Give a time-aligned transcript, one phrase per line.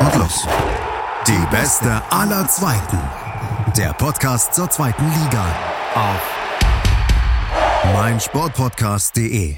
[0.00, 0.46] Und los.
[1.26, 2.98] Die beste aller Zweiten.
[3.76, 5.44] Der Podcast zur zweiten Liga.
[5.94, 6.38] Auf
[7.94, 9.56] meinsportpodcast.de.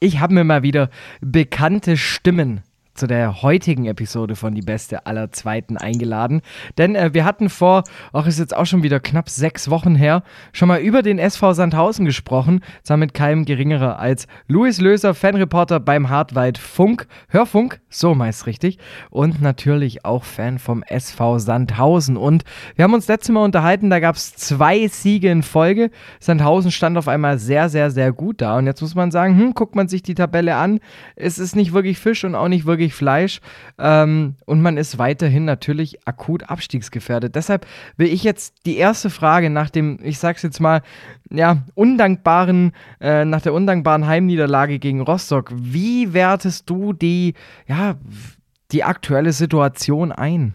[0.00, 0.90] Ich habe mir mal wieder
[1.20, 2.62] bekannte Stimmen
[2.94, 6.42] zu der heutigen Episode von Die Beste aller Zweiten eingeladen.
[6.78, 10.22] Denn äh, wir hatten vor, auch ist jetzt auch schon wieder knapp sechs Wochen her,
[10.52, 12.60] schon mal über den SV Sandhausen gesprochen.
[12.82, 18.78] Zwar mit keinem geringerer als Luis Löser, Fanreporter beim Hartwald Funk, Hörfunk, so meist richtig.
[19.10, 22.16] Und natürlich auch Fan vom SV Sandhausen.
[22.16, 22.44] Und
[22.76, 25.90] wir haben uns letztes Mal unterhalten, da gab es zwei Siege in Folge.
[26.20, 28.58] Sandhausen stand auf einmal sehr, sehr, sehr gut da.
[28.58, 30.80] Und jetzt muss man sagen, hm, guckt man sich die Tabelle an,
[31.16, 33.40] es ist nicht wirklich Fisch und auch nicht wirklich wirklich Fleisch.
[33.78, 37.34] Ähm, und man ist weiterhin natürlich akut abstiegsgefährdet.
[37.34, 37.66] Deshalb
[37.96, 40.82] will ich jetzt die erste Frage nach dem, ich sag's jetzt mal,
[41.30, 45.50] ja, undankbaren, äh, nach der undankbaren Heimniederlage gegen Rostock.
[45.54, 47.34] Wie wertest du die,
[47.66, 47.96] ja,
[48.72, 50.54] die aktuelle Situation ein?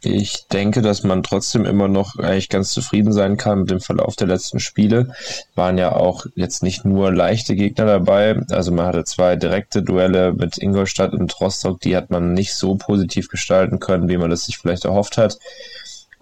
[0.00, 4.14] Ich denke, dass man trotzdem immer noch eigentlich ganz zufrieden sein kann mit dem Verlauf
[4.14, 5.12] der letzten Spiele.
[5.56, 8.40] Waren ja auch jetzt nicht nur leichte Gegner dabei.
[8.50, 11.80] Also man hatte zwei direkte Duelle mit Ingolstadt und Rostock.
[11.80, 15.36] Die hat man nicht so positiv gestalten können, wie man das sich vielleicht erhofft hat.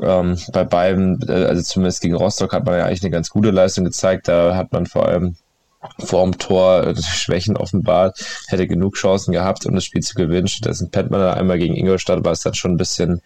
[0.00, 3.50] Ähm, bei beiden, äh, also zumindest gegen Rostock, hat man ja eigentlich eine ganz gute
[3.50, 4.28] Leistung gezeigt.
[4.28, 5.36] Da hat man vor allem
[5.98, 10.48] vorm Tor äh, Schwächen offenbart, hätte genug Chancen gehabt, um das Spiel zu gewinnen.
[10.48, 13.22] Stattdessen pennt man da einmal gegen Ingolstadt, war es dann schon ein bisschen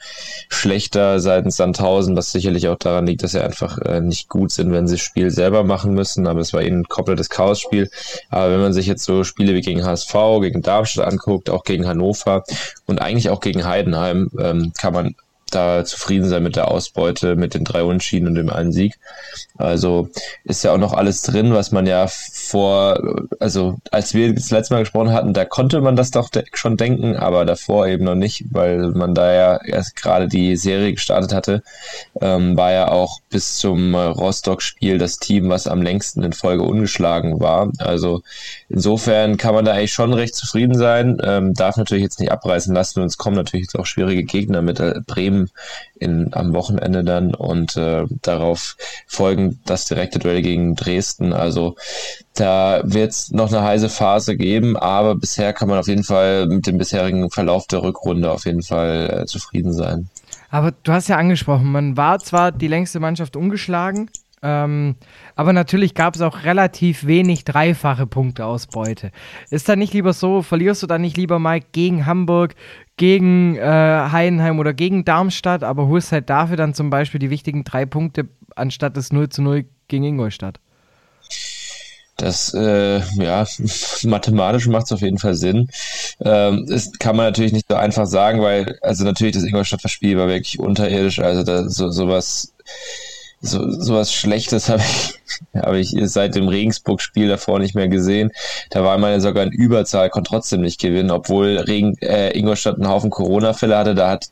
[0.49, 4.73] schlechter seitens Sandhausen, was sicherlich auch daran liegt, dass sie einfach äh, nicht gut sind,
[4.73, 7.91] wenn sie das Spiel selber machen müssen, aber es war ihnen ein komplettes Chaosspiel.
[8.29, 11.87] Aber wenn man sich jetzt so Spiele wie gegen HSV, gegen Darmstadt anguckt, auch gegen
[11.87, 12.45] Hannover
[12.87, 15.15] und eigentlich auch gegen Heidenheim, ähm, kann man
[15.51, 18.99] da zufrieden sein mit der Ausbeute, mit den drei Unschieden und dem einen Sieg.
[19.59, 20.09] Also
[20.45, 22.99] ist ja auch noch alles drin, was man ja vor,
[23.41, 27.17] also als wir das letzte Mal gesprochen hatten, da konnte man das doch schon denken,
[27.17, 31.63] aber davor eben noch nicht, weil man da ja erst gerade die Serie gestartet hatte,
[32.21, 37.41] ähm, war ja auch bis zum Rostock-Spiel das Team, was am längsten in Folge ungeschlagen
[37.41, 37.71] war.
[37.79, 38.23] Also
[38.69, 42.75] insofern kann man da eigentlich schon recht zufrieden sein, ähm, darf natürlich jetzt nicht abreißen
[42.75, 45.40] lassen und es kommen natürlich jetzt auch schwierige Gegner mit äh, Bremen
[45.95, 51.33] in, am Wochenende dann und äh, darauf folgen das direkte Duell gegen Dresden.
[51.33, 51.77] Also
[52.35, 56.47] da wird es noch eine heiße Phase geben, aber bisher kann man auf jeden Fall
[56.47, 60.09] mit dem bisherigen Verlauf der Rückrunde auf jeden Fall äh, zufrieden sein.
[60.51, 64.11] Aber du hast ja angesprochen, man war zwar die längste Mannschaft ungeschlagen,
[64.43, 64.97] ähm,
[65.37, 69.13] aber natürlich gab es auch relativ wenig dreifache Punkteausbeute.
[69.51, 72.55] Ist da nicht lieber so, verlierst du da nicht lieber mal gegen Hamburg,
[73.01, 77.65] gegen äh, Heidenheim oder gegen Darmstadt, aber holst halt dafür dann zum Beispiel die wichtigen
[77.65, 80.61] drei Punkte anstatt des 0 zu 0 gegen Ingolstadt.
[82.19, 83.47] Das, äh, ja,
[84.03, 85.71] mathematisch macht es auf jeden Fall Sinn.
[86.23, 90.29] Ähm, das kann man natürlich nicht so einfach sagen, weil, also natürlich das Ingolstadt-Spiel war
[90.29, 92.53] wirklich unterirdisch, also da, so, sowas
[93.41, 95.15] so, sowas Schlechtes habe ich,
[95.55, 98.31] hab ich seit dem Regensburg-Spiel davor nicht mehr gesehen.
[98.71, 102.77] Da war man ja sogar in Überzahl, konnte trotzdem nicht gewinnen, obwohl Regen, äh, Ingolstadt
[102.77, 103.95] einen Haufen Corona-Fälle hatte.
[103.95, 104.31] Da hat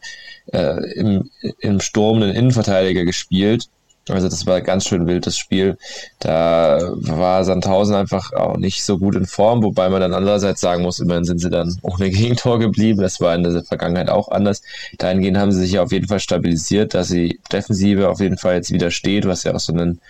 [0.52, 3.68] äh, im, im Sturm einen Innenverteidiger gespielt
[4.10, 5.76] also das war ganz schön wild, das Spiel.
[6.18, 10.82] Da war Sandhausen einfach auch nicht so gut in Form, wobei man dann andererseits sagen
[10.82, 13.00] muss, immerhin sind sie dann ohne Gegentor geblieben.
[13.02, 14.62] Das war in der Vergangenheit auch anders.
[14.98, 18.56] Dahingehend haben sie sich ja auf jeden Fall stabilisiert, dass sie Defensive auf jeden Fall
[18.56, 20.00] jetzt wieder steht, was ja auch so ein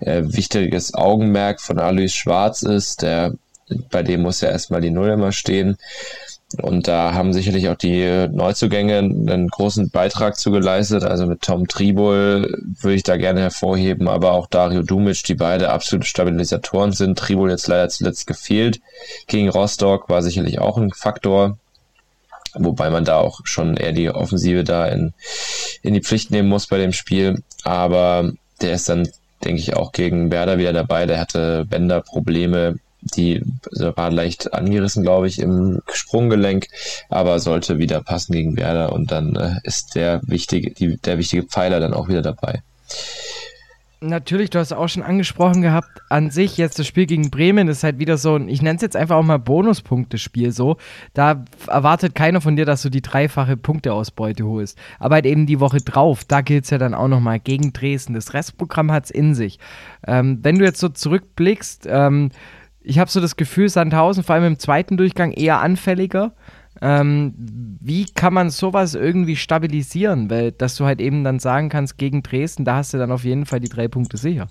[0.00, 3.02] äh, wichtiges Augenmerk von Alois Schwarz ist.
[3.02, 3.34] Der,
[3.90, 5.76] bei dem muss ja erstmal die Null immer stehen.
[6.62, 11.02] Und da haben sicherlich auch die Neuzugänge einen großen Beitrag zu geleistet.
[11.02, 15.70] Also mit Tom Tribol würde ich da gerne hervorheben, aber auch Dario Dumic, die beide
[15.70, 17.18] absolute Stabilisatoren sind.
[17.18, 18.80] Tribol jetzt leider zuletzt gefehlt.
[19.26, 21.58] Gegen Rostock war sicherlich auch ein Faktor.
[22.54, 25.14] Wobei man da auch schon eher die Offensive da in,
[25.82, 27.42] in die Pflicht nehmen muss bei dem Spiel.
[27.64, 28.32] Aber
[28.62, 29.08] der ist dann,
[29.44, 31.06] denke ich, auch gegen Werder wieder dabei.
[31.06, 32.78] Der hatte Bänderprobleme
[33.14, 36.68] die also war leicht angerissen, glaube ich, im Sprunggelenk,
[37.08, 41.44] aber sollte wieder passen gegen Werder und dann äh, ist der wichtige, die, der wichtige
[41.44, 42.62] Pfeiler dann auch wieder dabei.
[44.00, 47.82] Natürlich, du hast auch schon angesprochen gehabt, an sich jetzt das Spiel gegen Bremen ist
[47.82, 50.76] halt wieder so ein, ich nenne es jetzt einfach auch mal Bonuspunktespiel so.
[51.14, 54.76] Da erwartet keiner von dir, dass du die dreifache Punkteausbeute holst.
[54.98, 58.12] Aber halt eben die Woche drauf, da gilt es ja dann auch nochmal gegen Dresden.
[58.12, 59.58] Das Restprogramm hat es in sich.
[60.06, 62.30] Ähm, wenn du jetzt so zurückblickst, ähm,
[62.86, 66.32] ich habe so das Gefühl, Sandhausen vor allem im zweiten Durchgang eher anfälliger.
[66.80, 67.34] Ähm,
[67.80, 70.30] wie kann man sowas irgendwie stabilisieren?
[70.30, 73.24] Weil, dass du halt eben dann sagen kannst, gegen Dresden, da hast du dann auf
[73.24, 74.46] jeden Fall die drei Punkte sicher.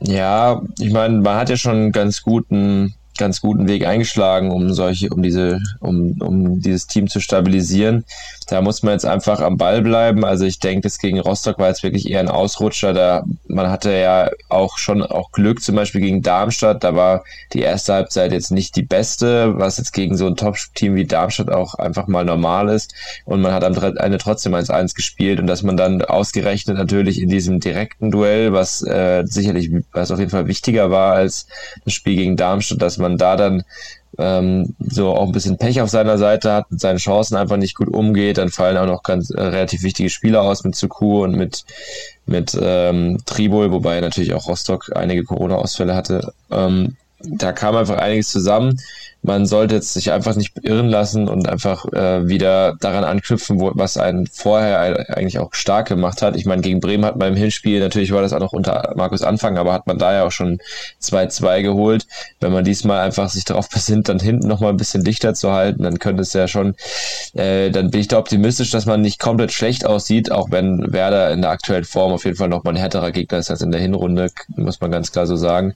[0.00, 4.72] Ja, ich meine, man hat ja schon einen ganz guten ganz guten Weg eingeschlagen, um
[4.72, 8.04] solche, um diese, um, um dieses Team zu stabilisieren.
[8.48, 10.24] Da muss man jetzt einfach am Ball bleiben.
[10.24, 12.92] Also ich denke, das gegen Rostock war jetzt wirklich eher ein Ausrutscher.
[12.92, 16.82] Da man hatte ja auch schon auch Glück, zum Beispiel gegen Darmstadt.
[16.82, 17.22] Da war
[17.52, 21.50] die erste Halbzeit jetzt nicht die beste, was jetzt gegen so ein Top-Team wie Darmstadt
[21.50, 22.92] auch einfach mal normal ist.
[23.24, 27.28] Und man hat am Ende trotzdem 1-1 gespielt und dass man dann ausgerechnet natürlich in
[27.28, 31.46] diesem direkten Duell, was äh, sicherlich, was auf jeden Fall wichtiger war als
[31.84, 33.64] das Spiel gegen Darmstadt, dass man da dann
[34.18, 37.76] ähm, so auch ein bisschen Pech auf seiner Seite hat, mit seinen Chancen einfach nicht
[37.76, 41.36] gut umgeht, dann fallen auch noch ganz äh, relativ wichtige Spieler aus mit Suku und
[41.36, 41.64] mit
[42.26, 46.32] mit ähm, Tribol, wobei natürlich auch Rostock einige Corona-Ausfälle hatte.
[46.50, 48.76] Ähm, da kam einfach einiges zusammen
[49.22, 53.72] man sollte jetzt sich einfach nicht irren lassen und einfach äh, wieder daran anknüpfen, wo,
[53.74, 56.36] was einen vorher eigentlich auch stark gemacht hat.
[56.36, 59.22] Ich meine, gegen Bremen hat man im Hinspiel, natürlich war das auch noch unter Markus
[59.22, 60.58] Anfang, aber hat man da ja auch schon
[61.02, 62.06] 2-2 geholt.
[62.40, 65.82] Wenn man diesmal einfach sich darauf besinnt, dann hinten nochmal ein bisschen dichter zu halten,
[65.82, 66.74] dann könnte es ja schon,
[67.34, 71.30] äh, dann bin ich da optimistisch, dass man nicht komplett schlecht aussieht, auch wenn Werder
[71.30, 73.80] in der aktuellen Form auf jeden Fall nochmal ein härterer Gegner ist als in der
[73.80, 75.74] Hinrunde, muss man ganz klar so sagen.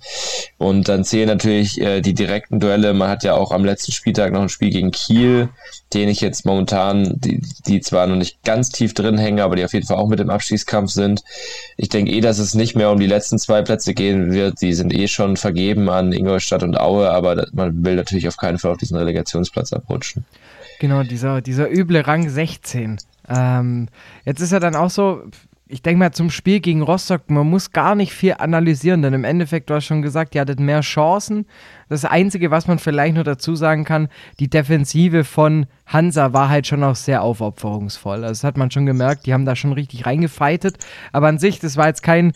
[0.57, 2.95] Und dann zählen natürlich äh, die direkten Duelle.
[2.95, 5.49] Man hat ja auch am letzten Spieltag noch ein Spiel gegen Kiel,
[5.93, 9.65] den ich jetzt momentan, die, die zwar noch nicht ganz tief drin hängen, aber die
[9.65, 11.23] auf jeden Fall auch mit im Abstiegskampf sind.
[11.77, 14.61] Ich denke eh, dass es nicht mehr um die letzten zwei Plätze gehen wird.
[14.61, 18.59] Die sind eh schon vergeben an Ingolstadt und Aue, aber man will natürlich auf keinen
[18.59, 20.25] Fall auf diesen Relegationsplatz abrutschen.
[20.79, 22.99] Genau, dieser, dieser üble Rang 16.
[23.29, 23.89] Ähm,
[24.25, 25.23] jetzt ist ja dann auch so,
[25.75, 29.25] ich denke mal zum Spiel gegen Rostock, man muss gar nicht viel analysieren, denn im
[29.25, 31.47] Endeffekt, du hast schon gesagt, ihr hattet mehr Chancen.
[31.89, 34.07] Das Einzige, was man vielleicht nur dazu sagen kann,
[34.39, 38.19] die Defensive von Hansa war halt schon auch sehr aufopferungsvoll.
[38.19, 40.79] Also das hat man schon gemerkt, die haben da schon richtig reingefeitet.
[41.11, 42.35] Aber an sich, das war jetzt kein,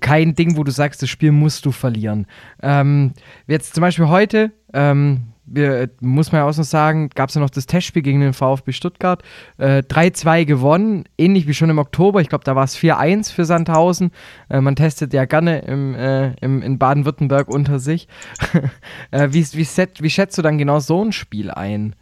[0.00, 2.26] kein Ding, wo du sagst, das Spiel musst du verlieren.
[2.62, 3.12] Ähm,
[3.46, 7.40] jetzt zum Beispiel heute, ähm, wir, muss man ja auch noch sagen, gab es ja
[7.40, 9.22] noch das Testspiel gegen den VfB Stuttgart.
[9.58, 12.20] Äh, 3-2 gewonnen, ähnlich wie schon im Oktober.
[12.20, 14.10] Ich glaube, da war es 4-1 für Sandhausen.
[14.48, 18.08] Äh, man testet ja gerne im, äh, im, in Baden-Württemberg unter sich.
[19.10, 21.94] Äh, wie, wie, set, wie schätzt du dann genau so ein Spiel ein?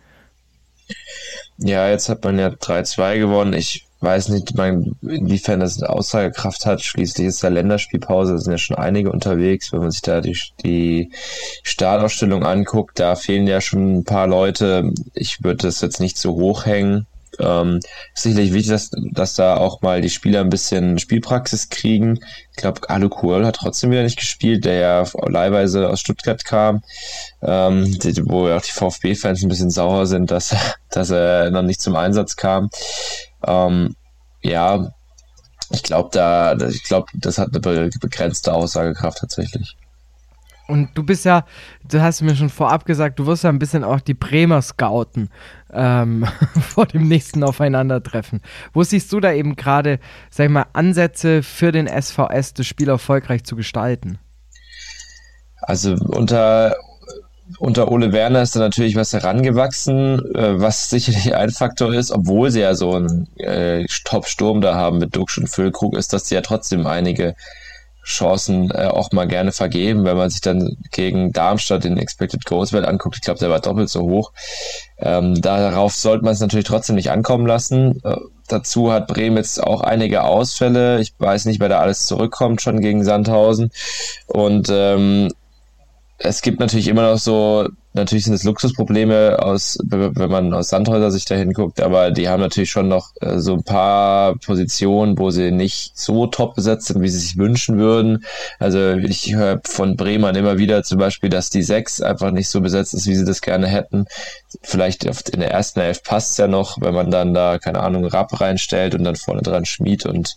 [1.59, 3.53] Ja, jetzt hat man ja 3-2 gewonnen.
[3.53, 6.83] Ich weiß nicht, mein, inwiefern das eine Aussagekraft hat.
[6.83, 9.73] Schließlich ist ja Länderspielpause, da sind ja schon einige unterwegs.
[9.73, 11.13] Wenn man sich da die, die
[11.63, 14.93] Startausstellung anguckt, da fehlen ja schon ein paar Leute.
[15.15, 17.07] Ich würde das jetzt nicht so hoch hängen.
[17.39, 17.81] Ähm,
[18.15, 22.19] sicherlich wichtig, dass, dass da auch mal die Spieler ein bisschen Spielpraxis kriegen.
[22.51, 26.83] Ich glaube, Alu Kuhl hat trotzdem wieder nicht gespielt, der ja leihweise aus Stuttgart kam,
[27.41, 30.55] ähm, wo ja auch die VfB-Fans ein bisschen sauer sind, dass,
[30.91, 32.69] dass er noch nicht zum Einsatz kam.
[33.47, 33.97] Ähm,
[34.43, 34.93] ja,
[35.71, 39.77] ich glaube, da, ich glaube, das hat eine begrenzte Aussagekraft tatsächlich.
[40.69, 41.45] Und du bist ja,
[41.89, 45.29] du hast mir schon vorab gesagt, du wirst ja ein bisschen auch die Bremer scouten
[45.73, 46.27] ähm,
[46.61, 48.41] vor dem nächsten Aufeinandertreffen.
[48.73, 49.99] Wo siehst du da eben gerade,
[50.31, 54.19] sag ich mal, Ansätze für den SVS, das Spiel erfolgreich zu gestalten?
[55.61, 56.77] Also unter
[57.63, 62.51] unter Ole Werner ist da natürlich was herangewachsen, äh, was sicherlich ein Faktor ist, obwohl
[62.51, 66.35] sie ja so einen äh, Top-Sturm da haben mit Duxch und Füllkrug, ist, dass sie
[66.35, 67.37] ja trotzdem einige
[68.05, 70.05] Chancen äh, auch mal gerne vergeben.
[70.05, 73.61] Wenn man sich dann gegen Darmstadt den Expected Goals Wert anguckt, ich glaube, der war
[73.61, 74.33] doppelt so hoch.
[74.99, 78.01] Ähm, darauf sollte man es natürlich trotzdem nicht ankommen lassen.
[78.03, 78.17] Äh,
[78.49, 81.01] dazu hat Bremen jetzt auch einige Ausfälle.
[81.01, 83.71] Ich weiß nicht, wer da alles zurückkommt schon gegen Sandhausen.
[84.27, 85.29] Und ähm,
[86.25, 91.11] es gibt natürlich immer noch so, natürlich sind es Luxusprobleme aus, wenn man aus Sandhäuser
[91.11, 95.31] sich da hinguckt, aber die haben natürlich schon noch äh, so ein paar Positionen, wo
[95.31, 98.25] sie nicht so top besetzt sind, wie sie sich wünschen würden.
[98.61, 102.61] Also ich höre von Bremen immer wieder zum Beispiel, dass die sechs einfach nicht so
[102.61, 104.07] besetzt ist, wie sie das gerne hätten.
[104.63, 108.05] Vielleicht in der ersten Elf passt es ja noch, wenn man dann da, keine Ahnung,
[108.05, 110.37] Rapp reinstellt und dann vorne dran Schmied und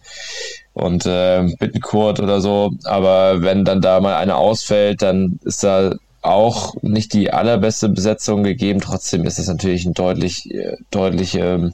[0.76, 2.74] und äh, Bittenkurt oder so.
[2.84, 8.44] Aber wenn dann da mal eine ausfällt, dann ist da auch nicht die allerbeste Besetzung
[8.44, 8.82] gegeben.
[8.82, 11.74] Trotzdem ist es natürlich ein deutlich, äh, deutlich ähm,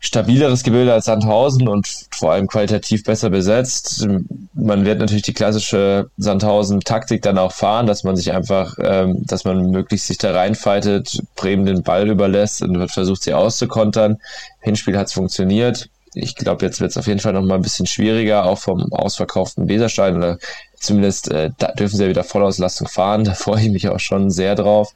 [0.00, 4.06] stabileres Gebilde als Sandhausen und vor allem qualitativ besser besetzt.
[4.54, 9.44] Man wird natürlich die klassische Sandhausen-Taktik dann auch fahren, dass man sich einfach, ähm, dass
[9.44, 14.18] man möglichst sich da reinfightet, Bremen den Ball überlässt und versucht, sie auszukontern.
[14.60, 17.62] Hinspiel hat es funktioniert ich glaube, jetzt wird es auf jeden Fall noch mal ein
[17.62, 20.38] bisschen schwieriger, auch vom ausverkauften Weserstein oder
[20.78, 23.24] Zumindest äh, da dürfen sie ja wieder Vollauslastung fahren.
[23.34, 24.92] Da freue ich mich auch schon sehr drauf.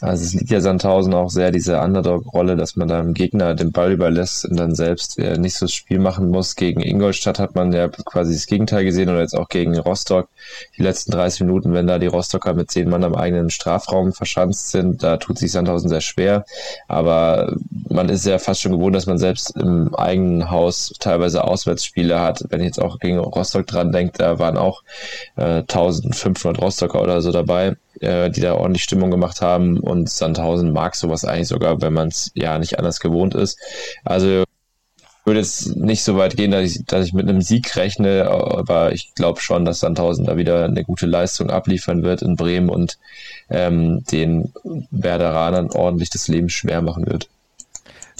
[0.00, 3.72] Also es liegt ja Sandhausen auch sehr diese Underdog-Rolle, dass man da dem Gegner den
[3.72, 6.56] Ball überlässt und dann selbst äh, nicht so das Spiel machen muss.
[6.56, 10.28] Gegen Ingolstadt hat man ja quasi das Gegenteil gesehen oder jetzt auch gegen Rostock.
[10.76, 14.70] Die letzten 30 Minuten, wenn da die Rostocker mit zehn Mann am eigenen Strafraum verschanzt
[14.70, 16.44] sind, da tut sich Sandhausen sehr schwer.
[16.88, 17.54] Aber
[17.88, 22.44] man ist ja fast schon gewohnt, dass man selbst im eigenen Haus teilweise Auswärtsspiele hat.
[22.48, 24.82] Wenn ich jetzt auch gegen Rostock dran denke, da waren auch
[25.36, 30.72] äh, 1500 Rostocker oder so dabei, äh, die da ordentlich Stimmung gemacht haben und Sandhausen
[30.72, 33.58] mag sowas eigentlich sogar, wenn man es ja nicht anders gewohnt ist.
[34.04, 34.44] Also
[35.24, 38.92] würde jetzt nicht so weit gehen, dass ich, dass ich mit einem Sieg rechne, aber
[38.92, 42.98] ich glaube schon, dass Sandhausen da wieder eine gute Leistung abliefern wird in Bremen und
[43.50, 44.52] ähm, den
[44.90, 47.28] Werderanern ordentlich das Leben schwer machen wird.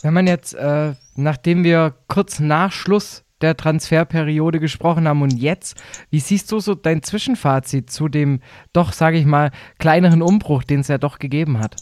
[0.03, 5.23] Wenn man jetzt, äh, nachdem wir kurz nach Schluss der Transferperiode gesprochen haben.
[5.23, 5.77] Und jetzt,
[6.11, 8.41] wie siehst du so dein Zwischenfazit zu dem
[8.73, 11.77] doch, sage ich mal, kleineren Umbruch, den es ja doch gegeben hat?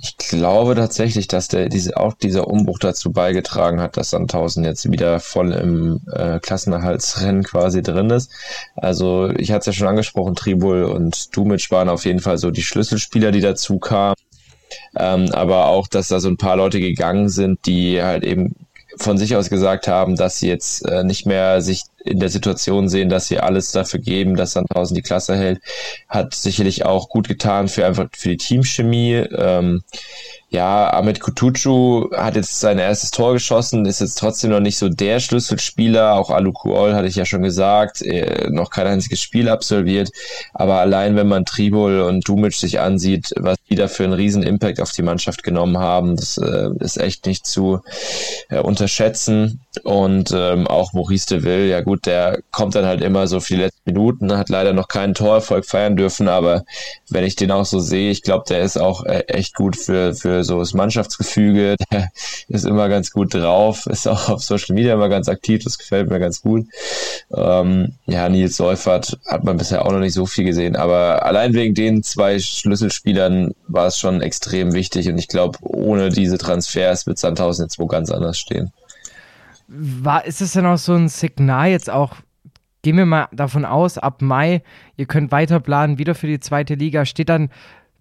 [0.00, 4.90] Ich glaube tatsächlich, dass der, diese, auch dieser Umbruch dazu beigetragen hat, dass Sandhausen jetzt
[4.90, 8.30] wieder voll im äh, Klassenerhaltsrennen quasi drin ist.
[8.76, 12.50] Also ich hatte es ja schon angesprochen, Tribul und Dumic waren auf jeden Fall so
[12.50, 14.14] die Schlüsselspieler, die dazu kamen.
[14.96, 18.54] Ähm, aber auch, dass da so ein paar Leute gegangen sind, die halt eben
[18.98, 22.88] von sich aus gesagt haben, dass sie jetzt äh, nicht mehr sich in der Situation
[22.88, 25.60] sehen, dass sie alles dafür geben, dass Sandhausen die Klasse hält,
[26.08, 29.14] hat sicherlich auch gut getan für einfach für die Teamchemie.
[29.14, 29.82] Ähm,
[30.50, 34.88] ja, Ahmed Kutucu hat jetzt sein erstes Tor geschossen, ist jetzt trotzdem noch nicht so
[34.88, 36.14] der Schlüsselspieler.
[36.14, 40.10] Auch Alu Kuol hatte ich ja schon gesagt, äh, noch kein einziges Spiel absolviert.
[40.54, 44.42] Aber allein wenn man Tribol und Dumic sich ansieht, was die da für einen riesen
[44.42, 47.80] Impact auf die Mannschaft genommen haben, das äh, ist echt nicht zu
[48.48, 49.60] äh, unterschätzen.
[49.84, 53.54] Und ähm, auch Maurice de Ville, ja gut, der kommt dann halt immer so für
[53.54, 56.64] die letzten Minuten, hat leider noch keinen Torerfolg feiern dürfen, aber
[57.10, 60.14] wenn ich den auch so sehe, ich glaube, der ist auch äh, echt gut für,
[60.14, 62.08] für so das Mannschaftsgefüge, der
[62.48, 66.10] ist immer ganz gut drauf, ist auch auf Social Media immer ganz aktiv, das gefällt
[66.10, 66.66] mir ganz gut.
[67.34, 71.54] Ähm, ja, Nils Seufert hat man bisher auch noch nicht so viel gesehen, aber allein
[71.54, 77.06] wegen den zwei Schlüsselspielern war es schon extrem wichtig und ich glaube, ohne diese Transfers
[77.06, 78.72] wird Sandhausen jetzt wo ganz anders stehen.
[79.68, 82.16] War, ist es denn auch so ein Signal jetzt auch
[82.82, 84.62] gehen wir mal davon aus, ab Mai,
[84.96, 87.04] ihr könnt weiter planen, wieder für die zweite Liga.
[87.04, 87.50] Steht dann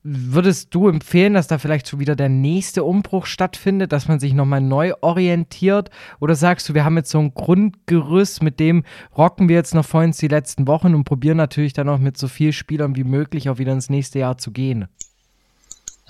[0.10, 4.34] Würdest du empfehlen, dass da vielleicht schon wieder der nächste Umbruch stattfindet, dass man sich
[4.34, 5.90] nochmal neu orientiert?
[6.22, 8.86] Oder sagst du, wir haben jetzt so ein Grundgerüst, mit dem
[9.18, 12.18] rocken wir jetzt noch vor uns die letzten Wochen und probieren natürlich dann auch mit
[12.18, 14.88] so vielen Spielern wie möglich auch wieder ins nächste Jahr zu gehen?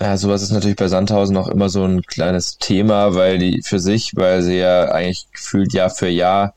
[0.00, 3.80] Ja, sowas ist natürlich bei Sandhausen auch immer so ein kleines Thema, weil die für
[3.80, 6.54] sich, weil sie ja eigentlich gefühlt Jahr für Jahr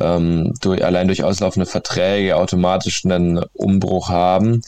[0.00, 4.62] ähm, durch, allein durch auslaufende Verträge automatisch einen Umbruch haben.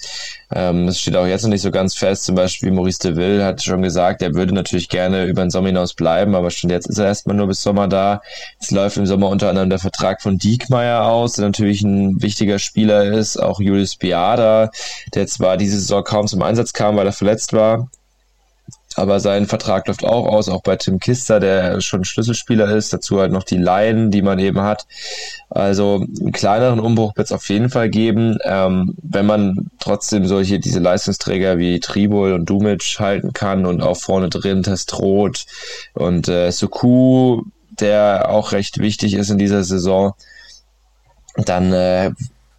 [0.52, 2.25] Ähm, das steht auch jetzt noch nicht so ganz fest.
[2.25, 5.69] Zum Beispiel Maurice de Ville hat schon gesagt, er würde natürlich gerne über den Sommer
[5.69, 8.23] hinaus bleiben, aber schon jetzt ist er erstmal nur bis Sommer da.
[8.59, 12.59] Es läuft im Sommer unter anderem der Vertrag von Diekmeyer aus, der natürlich ein wichtiger
[12.59, 13.37] Spieler ist.
[13.37, 14.71] Auch Julius Biada,
[15.14, 17.88] der zwar diese Saison kaum zum Einsatz kam, weil er verletzt war,
[18.97, 22.92] aber sein Vertrag läuft auch aus, auch bei Tim Kister, der schon Schlüsselspieler ist.
[22.92, 24.87] Dazu halt noch die Laien, die man eben hat.
[25.49, 28.38] Also einen kleineren Umbruch wird es auf jeden Fall geben.
[28.44, 33.97] Ähm, wenn man trotzdem solche, diese Leistungsträger wie Tribol und Dumic halten kann und auch
[33.97, 35.47] vorne drin Testrot
[35.94, 37.42] und äh, Suku,
[37.80, 40.14] der auch recht wichtig ist in dieser Saison,
[41.37, 42.11] dann äh,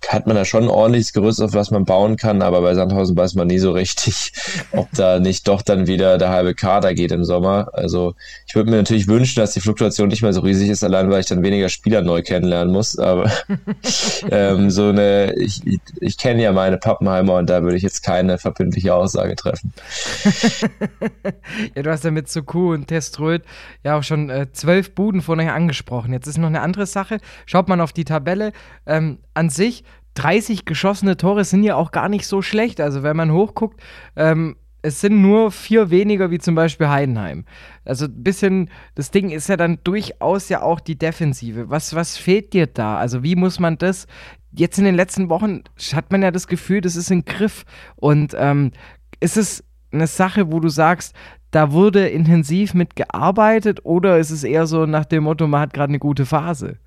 [0.10, 3.16] hat man da schon ein ordentliches Gerüst, auf was man bauen kann, aber bei Sandhausen
[3.16, 4.34] weiß man nie so richtig,
[4.72, 7.70] ob da nicht doch dann wieder der halbe Kader geht im Sommer.
[7.74, 8.16] Also
[8.52, 11.22] ich würde mir natürlich wünschen, dass die Fluktuation nicht mehr so riesig ist, allein weil
[11.22, 13.00] ich dann weniger Spieler neu kennenlernen muss.
[13.00, 13.32] Aber
[14.30, 15.62] ähm, so eine, ich,
[16.02, 19.72] ich, kenne ja meine Pappenheimer und da würde ich jetzt keine verbindliche Aussage treffen.
[21.76, 23.44] ja, du hast ja mit Suku und Teströd
[23.86, 26.12] ja auch schon äh, zwölf Buden vorher angesprochen.
[26.12, 27.20] Jetzt ist noch eine andere Sache.
[27.46, 28.52] Schaut man auf die Tabelle.
[28.86, 32.82] Ähm, an sich 30 geschossene Tore sind ja auch gar nicht so schlecht.
[32.82, 33.80] Also wenn man hochguckt,
[34.18, 37.46] ähm, es sind nur vier weniger wie zum Beispiel Heidenheim.
[37.86, 41.70] Also ein bisschen, das Ding ist ja dann durchaus ja auch die Defensive.
[41.70, 42.98] Was, was fehlt dir da?
[42.98, 44.08] Also wie muss man das,
[44.52, 47.64] jetzt in den letzten Wochen hat man ja das Gefühl, das ist ein Griff.
[47.96, 48.72] Und ähm,
[49.20, 51.16] ist es eine Sache, wo du sagst,
[51.52, 55.74] da wurde intensiv mit gearbeitet oder ist es eher so nach dem Motto, man hat
[55.74, 56.78] gerade eine gute Phase?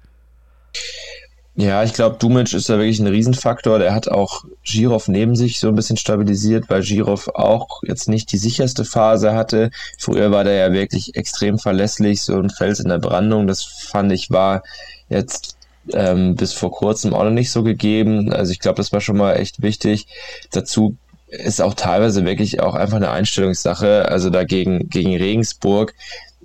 [1.57, 3.79] Ja, ich glaube, Dumic ist da wirklich ein Riesenfaktor.
[3.79, 8.33] Der hat auch Girov neben sich so ein bisschen stabilisiert, weil Girov auch jetzt nicht
[8.33, 9.71] die sicherste Phase hatte.
[9.99, 13.47] Früher war der ja wirklich extrem verlässlich, so ein Fels in der Brandung.
[13.47, 14.65] Das fand ich war
[15.09, 15.57] jetzt
[15.93, 18.33] ähm, bis vor kurzem auch noch nicht so gegeben.
[18.33, 20.09] Also ich glaube, das war schon mal echt wichtig.
[20.51, 20.97] Dazu
[21.29, 24.09] ist auch teilweise wirklich auch einfach eine Einstellungssache.
[24.09, 25.95] Also dagegen gegen Regensburg,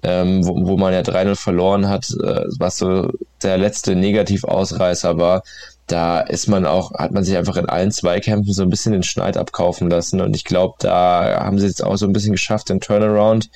[0.03, 3.09] ähm, wo, wo man ja 3-0 verloren hat, äh, was so
[3.43, 5.43] der letzte Negativausreißer war,
[5.87, 9.03] da ist man auch, hat man sich einfach in allen Zweikämpfen so ein bisschen den
[9.03, 10.21] Schneid abkaufen lassen.
[10.21, 13.49] Und ich glaube, da haben sie jetzt auch so ein bisschen geschafft, den Turnaround.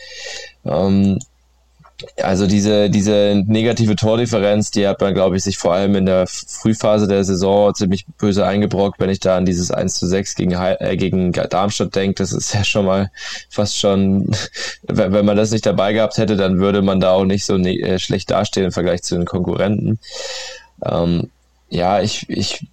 [0.66, 1.20] Ähm,
[2.22, 6.28] also diese, diese negative Tordifferenz, die hat man, glaube ich, sich vor allem in der
[6.28, 10.52] Frühphase der Saison ziemlich böse eingebrockt, wenn ich da an dieses 1 zu 6 gegen,
[10.52, 12.16] äh, gegen Darmstadt denke.
[12.16, 13.12] Das ist ja schon mal
[13.50, 14.32] fast schon,
[14.84, 17.80] wenn man das nicht dabei gehabt hätte, dann würde man da auch nicht so ne
[17.80, 20.00] äh, schlecht dastehen im Vergleich zu den Konkurrenten.
[20.86, 21.30] Ähm,
[21.70, 22.68] ja, ich, ich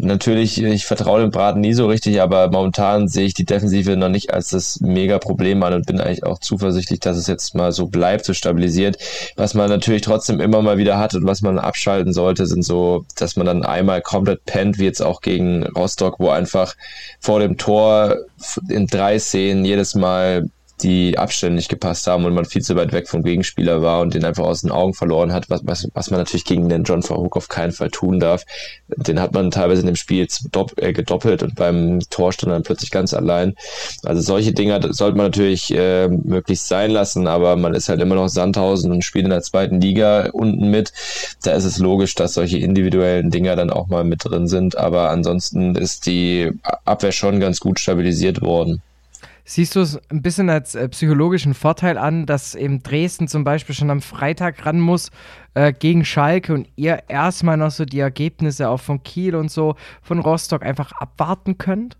[0.00, 4.08] natürlich, ich vertraue dem Braten nie so richtig, aber momentan sehe ich die Defensive noch
[4.08, 7.86] nicht als das Mega-Problem an und bin eigentlich auch zuversichtlich, dass es jetzt mal so
[7.86, 8.98] bleibt, so stabilisiert.
[9.36, 13.04] Was man natürlich trotzdem immer mal wieder hat und was man abschalten sollte, sind so,
[13.16, 16.74] dass man dann einmal komplett pennt, wie jetzt auch gegen Rostock, wo einfach
[17.20, 18.16] vor dem Tor
[18.68, 20.48] in drei Szenen jedes Mal
[20.82, 24.14] die Abstände nicht gepasst haben und man viel zu weit weg vom Gegenspieler war und
[24.14, 27.02] den einfach aus den Augen verloren hat, was, was, was man natürlich gegen den John
[27.02, 28.44] Verhoek auf keinen Fall tun darf.
[28.88, 30.26] Den hat man teilweise in dem Spiel
[30.76, 33.54] äh, gedoppelt und beim Tor stand dann plötzlich ganz allein.
[34.04, 38.14] Also solche Dinge sollte man natürlich äh, möglichst sein lassen, aber man ist halt immer
[38.14, 40.92] noch Sandhausen und spielt in der zweiten Liga unten mit.
[41.42, 45.10] Da ist es logisch, dass solche individuellen Dinger dann auch mal mit drin sind, aber
[45.10, 46.52] ansonsten ist die
[46.84, 48.82] Abwehr schon ganz gut stabilisiert worden.
[49.48, 53.76] Siehst du es ein bisschen als äh, psychologischen Vorteil an, dass eben Dresden zum Beispiel
[53.76, 55.12] schon am Freitag ran muss
[55.54, 59.76] äh, gegen Schalke und ihr erstmal noch so die Ergebnisse auch von Kiel und so
[60.02, 61.96] von Rostock einfach abwarten könnt?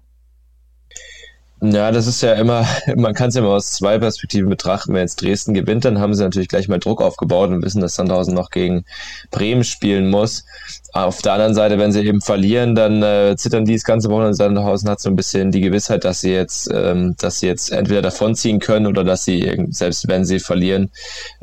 [1.63, 4.93] Ja, das ist ja immer, man kann es ja immer aus zwei Perspektiven betrachten.
[4.93, 7.95] Wenn jetzt Dresden gewinnt, dann haben sie natürlich gleich mal Druck aufgebaut und wissen, dass
[7.95, 8.85] Sandhausen noch gegen
[9.31, 10.45] Bremen spielen muss.
[10.93, 14.35] Auf der anderen Seite, wenn sie eben verlieren, dann äh, zittern die das ganze Wochenende.
[14.35, 18.03] Sandhausen hat so ein bisschen die Gewissheit, dass sie jetzt, ähm, dass sie jetzt entweder
[18.03, 20.91] davonziehen können oder dass sie, selbst wenn sie verlieren,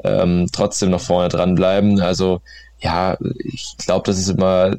[0.04, 2.00] ähm, trotzdem noch vorne dran bleiben.
[2.02, 2.42] Also
[2.84, 4.76] ja, ich glaube, das ist immer,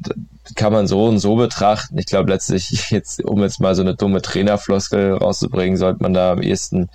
[0.53, 1.97] kann man so und so betrachten.
[1.97, 6.33] Ich glaube letztlich jetzt, um jetzt mal so eine dumme Trainerfloskel rauszubringen, sollte man da
[6.33, 6.89] am ehesten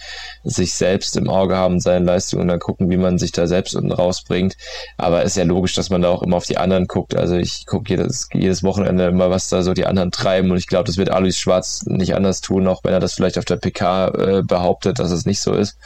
[0.44, 3.74] sich selbst im Auge haben, seine Leistungen und dann gucken, wie man sich da selbst
[3.74, 4.56] unten rausbringt.
[4.98, 7.16] Aber ist ja logisch, dass man da auch immer auf die anderen guckt.
[7.16, 10.68] Also ich gucke jedes, jedes Wochenende immer, was da so die anderen treiben und ich
[10.68, 13.56] glaube, das wird Alois Schwarz nicht anders tun, auch wenn er das vielleicht auf der
[13.56, 15.76] PK äh, behauptet, dass es nicht so ist.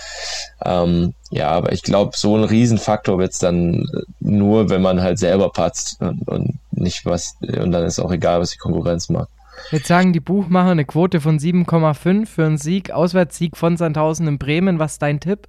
[0.62, 3.88] Ähm, ja, aber ich glaube, so ein Riesenfaktor wird es dann
[4.20, 8.38] nur, wenn man halt selber patzt und, und nicht was, und dann ist auch egal,
[8.38, 9.29] was die Konkurrenz macht.
[9.73, 14.38] Jetzt sagen die Buchmacher eine Quote von 7,5 für einen Sieg, Auswärtssieg von Sandhausen in
[14.38, 14.79] Bremen.
[14.79, 15.49] Was ist dein Tipp?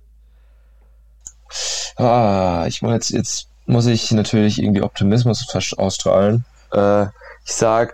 [1.98, 6.45] Ah, ich meine, jetzt, jetzt muss ich natürlich irgendwie Optimismus ausstrahlen.
[6.71, 7.04] Äh,
[7.45, 7.93] ich sag,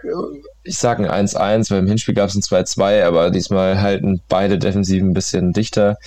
[0.64, 4.58] ich sag ein 1-1, weil im Hinspiel gab es ein 2-2, aber diesmal halten beide
[4.58, 5.98] Defensiven ein bisschen dichter.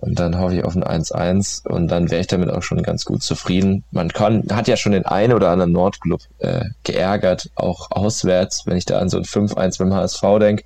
[0.00, 3.04] Und dann hoffe ich auf ein 1-1 und dann wäre ich damit auch schon ganz
[3.04, 3.84] gut zufrieden.
[3.90, 8.76] Man kann, hat ja schon den einen oder anderen Nordclub äh, geärgert, auch auswärts, wenn
[8.76, 10.64] ich da an so ein 5-1 beim HSV denke.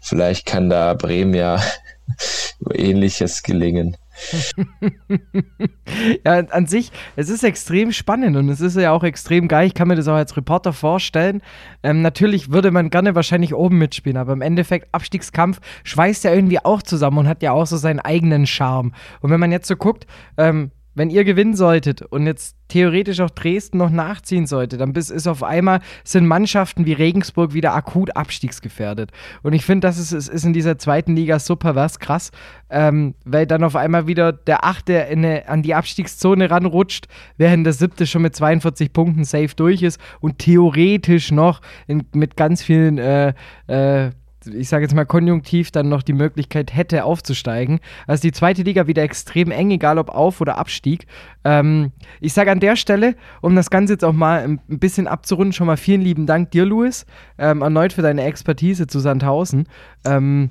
[0.00, 1.60] Vielleicht kann da Bremen ja
[2.74, 3.96] ähnliches gelingen.
[6.24, 9.66] ja, an sich, es ist extrem spannend und es ist ja auch extrem geil.
[9.66, 11.42] Ich kann mir das auch als Reporter vorstellen.
[11.82, 16.64] Ähm, natürlich würde man gerne wahrscheinlich oben mitspielen, aber im Endeffekt, Abstiegskampf schweißt ja irgendwie
[16.64, 18.92] auch zusammen und hat ja auch so seinen eigenen Charme.
[19.20, 20.06] Und wenn man jetzt so guckt,
[20.36, 25.08] ähm, wenn ihr gewinnen solltet und jetzt theoretisch auch Dresden noch nachziehen sollte, dann bis
[25.08, 29.10] ist auf einmal sind Mannschaften wie Regensburg wieder akut abstiegsgefährdet.
[29.42, 32.32] Und ich finde, das ist, ist in dieser zweiten Liga so pervers krass,
[32.68, 37.06] ähm, weil dann auf einmal wieder der Achte eine, an die Abstiegszone ranrutscht,
[37.38, 42.36] während der Siebte schon mit 42 Punkten safe durch ist und theoretisch noch in, mit
[42.36, 43.32] ganz vielen äh,
[43.68, 44.10] äh,
[44.46, 47.80] ich sage jetzt mal konjunktiv, dann noch die Möglichkeit hätte aufzusteigen.
[48.06, 51.06] Also die zweite Liga wieder extrem eng, egal ob Auf- oder Abstieg.
[51.44, 55.52] Ähm, ich sage an der Stelle, um das Ganze jetzt auch mal ein bisschen abzurunden,
[55.52, 57.06] schon mal vielen lieben Dank dir, Louis,
[57.38, 59.66] ähm, erneut für deine Expertise zu Sandhausen.
[60.04, 60.50] Ähm,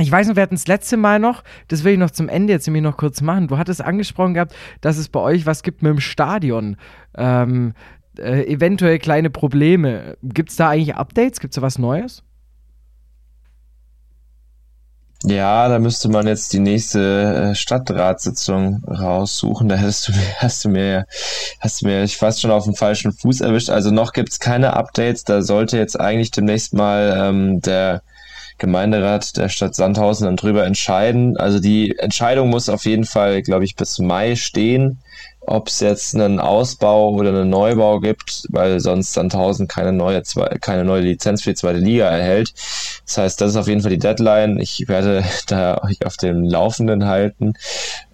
[0.00, 2.52] ich weiß noch, wir hatten das letzte Mal noch, das will ich noch zum Ende
[2.52, 3.48] jetzt nämlich noch kurz machen.
[3.48, 6.76] Du hattest angesprochen gehabt, dass es bei euch was gibt mit dem Stadion.
[7.16, 7.72] Ähm,
[8.16, 10.16] äh, eventuell kleine Probleme.
[10.22, 11.40] Gibt es da eigentlich Updates?
[11.40, 12.22] Gibt es da was Neues?
[15.24, 19.68] Ja, da müsste man jetzt die nächste äh, Stadtratssitzung raussuchen.
[19.68, 21.06] Da hättest du, hast du mir,
[21.60, 23.70] hast du mir ich fast schon auf dem falschen Fuß erwischt.
[23.70, 25.24] Also noch gibt's keine Updates.
[25.24, 28.02] Da sollte jetzt eigentlich demnächst mal ähm, der
[28.58, 31.36] Gemeinderat der Stadt Sandhausen dann drüber entscheiden.
[31.36, 35.00] Also die Entscheidung muss auf jeden Fall, glaube ich, bis Mai stehen.
[35.48, 40.22] Ob es jetzt einen Ausbau oder einen Neubau gibt, weil sonst Sandhausen keine neue,
[40.60, 42.52] keine neue Lizenz für die zweite Liga erhält.
[43.06, 44.58] Das heißt, das ist auf jeden Fall die Deadline.
[44.60, 47.54] Ich werde da euch auf dem Laufenden halten.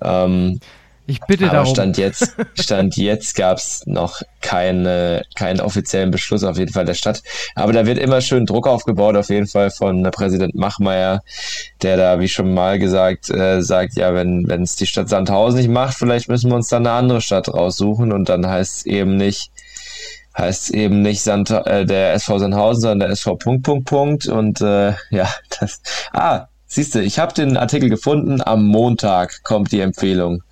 [0.03, 0.61] Ähm,
[1.07, 1.75] ich bitte Aber darum.
[1.75, 6.95] Stand jetzt, Stand jetzt gab es noch keine, keinen offiziellen Beschluss auf jeden Fall der
[6.95, 7.23] Stadt.
[7.55, 11.23] Aber da wird immer schön Druck aufgebaut, auf jeden Fall von Präsident Machmeier,
[11.83, 15.59] der da, wie schon mal gesagt, äh, sagt, ja, wenn wenn es die Stadt Sandhausen
[15.59, 18.87] nicht macht, vielleicht müssen wir uns dann eine andere Stadt raussuchen und dann heißt es
[18.87, 19.51] eben nicht,
[20.37, 24.27] heißt eben nicht Sand, äh, der SV Sandhausen, sondern der SV Punkt, Punkt, Punkt.
[24.27, 25.29] Und äh, ja,
[25.61, 25.83] das.
[26.13, 28.41] Ah, siehst du, ich habe den Artikel gefunden.
[28.41, 30.43] Am Montag kommt die Empfehlung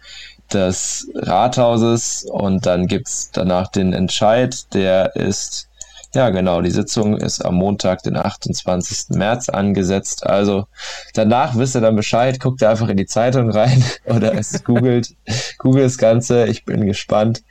[0.52, 5.68] des Rathauses und dann gibt's danach den Entscheid, der ist,
[6.14, 9.16] ja genau, die Sitzung ist am Montag, den 28.
[9.16, 10.26] März angesetzt.
[10.26, 10.66] Also
[11.14, 15.14] danach wisst ihr dann Bescheid, guckt ihr einfach in die Zeitung rein oder es googelt,
[15.58, 17.42] googelt das Ganze, ich bin gespannt.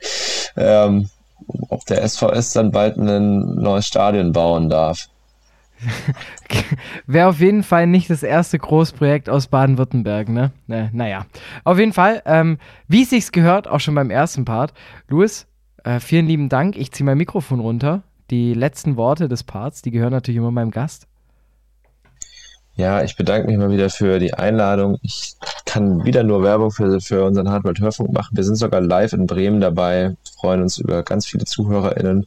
[0.56, 1.08] Ähm,
[1.68, 5.08] ob der SVS dann bald ein neues Stadion bauen darf.
[7.06, 10.52] Wäre auf jeden Fall nicht das erste Großprojekt aus Baden-Württemberg, ne?
[10.66, 10.90] ne?
[10.92, 11.26] Naja.
[11.64, 14.72] Auf jeden Fall, ähm, wie es sich gehört, auch schon beim ersten Part.
[15.08, 15.46] Louis,
[15.84, 16.76] äh, vielen lieben Dank.
[16.76, 18.02] Ich ziehe mein Mikrofon runter.
[18.30, 21.06] Die letzten Worte des Parts, die gehören natürlich immer meinem Gast.
[22.74, 24.96] Ja, ich bedanke mich mal wieder für die Einladung.
[25.02, 25.34] Ich
[25.66, 28.36] kann wieder nur Werbung für, für unseren Hardware Hörfunk machen.
[28.36, 32.26] Wir sind sogar live in Bremen dabei, freuen uns über ganz viele ZuhörerInnen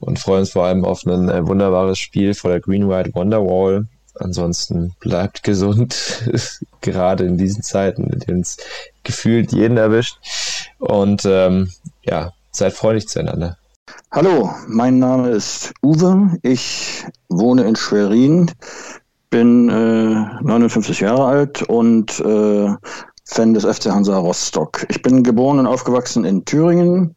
[0.00, 3.86] und freuen uns vor allem auf ein äh, wunderbares Spiel vor der Green White Wonderwall.
[4.16, 5.96] Ansonsten bleibt gesund,
[6.82, 8.58] gerade in diesen Zeiten, in denen es
[9.04, 10.18] gefühlt jeden erwischt.
[10.78, 11.70] Und ähm,
[12.02, 13.56] ja, seid freundlich zueinander.
[14.10, 16.36] Hallo, mein Name ist Uwe.
[16.42, 18.50] Ich wohne in Schwerin
[19.30, 22.74] bin äh, 59 Jahre alt und äh,
[23.30, 24.86] Fan des FC Hansa Rostock.
[24.88, 27.14] Ich bin geboren und aufgewachsen in Thüringen,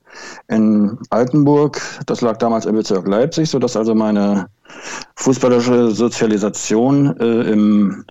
[0.49, 1.81] in Altenburg.
[2.05, 4.47] Das lag damals im Bezirk Leipzig, sodass also meine
[5.15, 8.03] fußballerische Sozialisation äh, im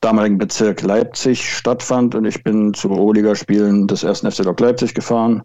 [0.00, 5.42] damaligen Bezirk Leipzig stattfand und ich bin zu Oberligaspielen des ersten FC Lok Leipzig gefahren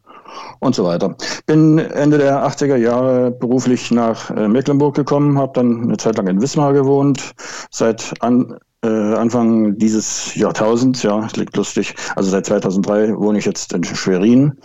[0.59, 1.15] und so weiter.
[1.45, 6.27] Bin Ende der 80er Jahre beruflich nach äh, Mecklenburg gekommen, habe dann eine Zeit lang
[6.27, 7.33] in Wismar gewohnt.
[7.71, 13.45] Seit an, äh, Anfang dieses Jahrtausends, ja, das liegt lustig, also seit 2003 wohne ich
[13.45, 14.57] jetzt in Schwerin.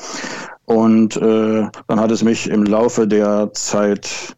[0.66, 4.36] Und äh, dann hat es mich im Laufe der Zeit,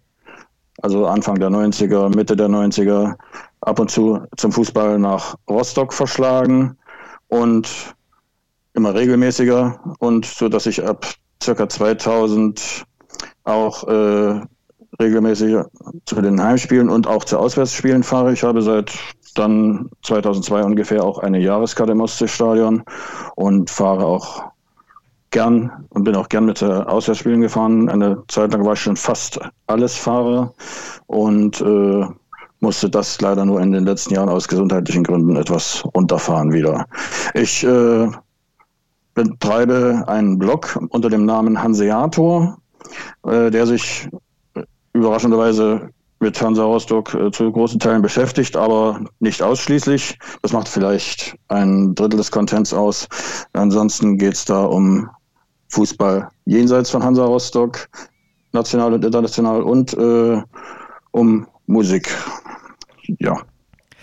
[0.82, 3.14] also Anfang der 90er, Mitte der 90er,
[3.60, 6.76] ab und zu zum Fußball nach Rostock verschlagen
[7.28, 7.94] und
[8.74, 11.06] immer regelmäßiger und so dass ich ab
[11.42, 12.84] circa 2000
[13.44, 14.40] auch äh,
[15.00, 15.56] regelmäßig
[16.04, 18.32] zu den Heimspielen und auch zu Auswärtsspielen fahre.
[18.32, 18.92] Ich habe seit
[19.38, 22.82] dann 2002 ungefähr auch eine Jahreskarte im Ostseestadion
[23.34, 24.44] und fahre auch
[25.30, 27.88] gern und bin auch gern mit Auswärtsspielen gefahren.
[27.88, 30.54] Eine Zeit lang war ich schon fast alles Fahrer
[31.06, 32.06] und äh,
[32.60, 36.86] musste das leider nur in den letzten Jahren aus gesundheitlichen Gründen etwas runterfahren wieder.
[37.34, 38.08] Ich äh,
[39.14, 42.58] betreibe einen Blog unter dem Namen Hanseator,
[43.24, 44.08] äh, der sich
[44.92, 50.18] überraschenderweise mit Hansa Rostock äh, zu großen Teilen beschäftigt, aber nicht ausschließlich.
[50.42, 53.06] Das macht vielleicht ein Drittel des Contents aus.
[53.52, 55.08] Ansonsten geht es da um
[55.68, 57.88] Fußball jenseits von Hansa Rostock,
[58.52, 60.42] national und international und äh,
[61.10, 62.08] um Musik.
[63.18, 63.36] Ja,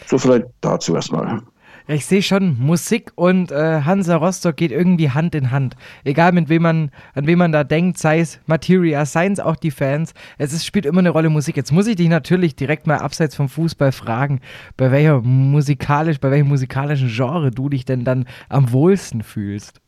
[0.07, 1.41] so vielleicht dazu erstmal.
[1.85, 5.75] Ich sehe schon, Musik und äh, Hansa Rostock geht irgendwie Hand in Hand.
[6.05, 9.57] Egal mit wem man, an wem man da denkt, sei es Materia, seien es auch
[9.57, 10.13] die Fans.
[10.37, 11.57] Es ist, spielt immer eine Rolle Musik.
[11.57, 14.39] Jetzt muss ich dich natürlich direkt mal abseits vom Fußball fragen,
[14.77, 19.81] bei welcher musikalisch, bei welchem musikalischen Genre du dich denn dann am wohlsten fühlst.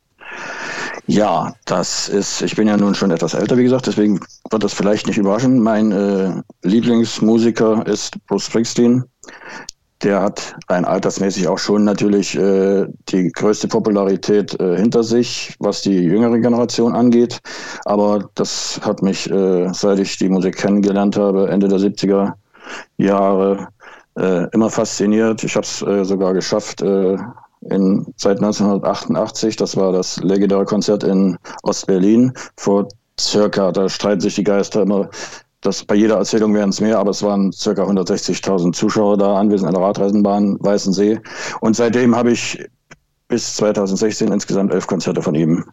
[1.08, 4.73] Ja, das ist, ich bin ja nun schon etwas älter, wie gesagt, deswegen wird das
[4.73, 5.62] vielleicht nicht überraschen.
[5.62, 9.05] Mein äh, Lieblingsmusiker ist Bruce Springsteen.
[10.03, 15.81] Der hat rein altersmäßig auch schon natürlich äh, die größte Popularität äh, hinter sich, was
[15.81, 17.39] die jüngere Generation angeht.
[17.86, 22.34] Aber das hat mich, äh, seit ich die Musik kennengelernt habe, Ende der 70er
[22.97, 23.69] Jahre,
[24.17, 25.43] äh, immer fasziniert.
[25.43, 27.17] Ich habe es äh, sogar geschafft, äh,
[27.69, 32.88] in, seit 1988, das war das legendäre Konzert in Ostberlin, vor
[33.19, 35.10] circa, da streiten sich die Geister immer,
[35.65, 39.67] das, bei jeder Erzählung wären es mehr, aber es waren circa 160.000 Zuschauer da anwesend
[39.67, 41.19] an der Radreisenbahn Weißensee.
[41.62, 42.63] Und seitdem habe ich
[43.28, 45.65] bis 2016 insgesamt elf Konzerte von ihm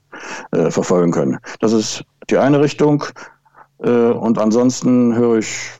[0.52, 1.38] äh, verfolgen können.
[1.60, 3.04] Das ist die eine Richtung.
[3.82, 5.72] Äh, und ansonsten höre ich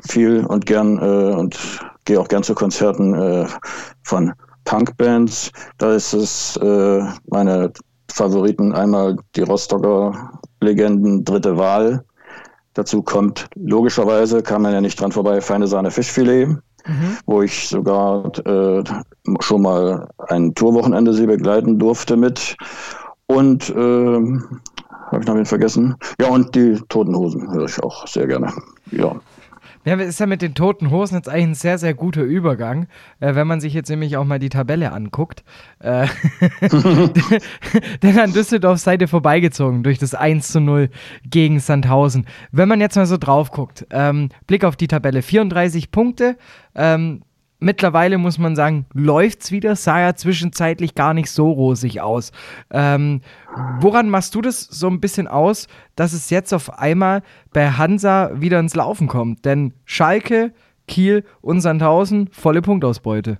[0.00, 1.58] viel und gern äh, und
[2.06, 3.46] gehe auch gern zu Konzerten äh,
[4.02, 4.32] von
[4.64, 5.50] Punkbands.
[5.76, 7.72] Da ist es äh, meine
[8.10, 12.05] Favoriten einmal die Rostocker Legenden dritte Wahl.
[12.76, 16.60] Dazu kommt logischerweise, kam man ja nicht dran vorbei, feine Sahne Fischfilet, mhm.
[17.24, 18.84] wo ich sogar äh,
[19.40, 22.54] schon mal ein Tourwochenende sie begleiten durfte mit.
[23.28, 25.96] Und äh, habe ich noch wen vergessen?
[26.20, 28.52] Ja, und die Toten Hosen höre ich auch sehr gerne.
[28.90, 29.16] Ja.
[29.86, 32.88] Ja, ist ja mit den toten Hosen jetzt eigentlich ein sehr, sehr guter Übergang,
[33.20, 35.44] äh, wenn man sich jetzt nämlich auch mal die Tabelle anguckt.
[35.78, 36.08] Äh,
[38.02, 40.90] denn an Düsseldorf ihr vorbeigezogen durch das 1 zu 0
[41.24, 42.26] gegen Sandhausen.
[42.50, 46.36] Wenn man jetzt mal so drauf guckt, ähm, Blick auf die Tabelle, 34 Punkte,
[46.74, 47.22] ähm,
[47.58, 52.32] mittlerweile muss man sagen, läuft es wieder, sah ja zwischenzeitlich gar nicht so rosig aus.
[52.70, 53.20] Ähm,
[53.80, 58.30] woran machst du das so ein bisschen aus, dass es jetzt auf einmal bei Hansa
[58.34, 59.44] wieder ins Laufen kommt?
[59.44, 60.52] Denn Schalke,
[60.88, 63.38] Kiel und Sandhausen, volle Punktausbeute.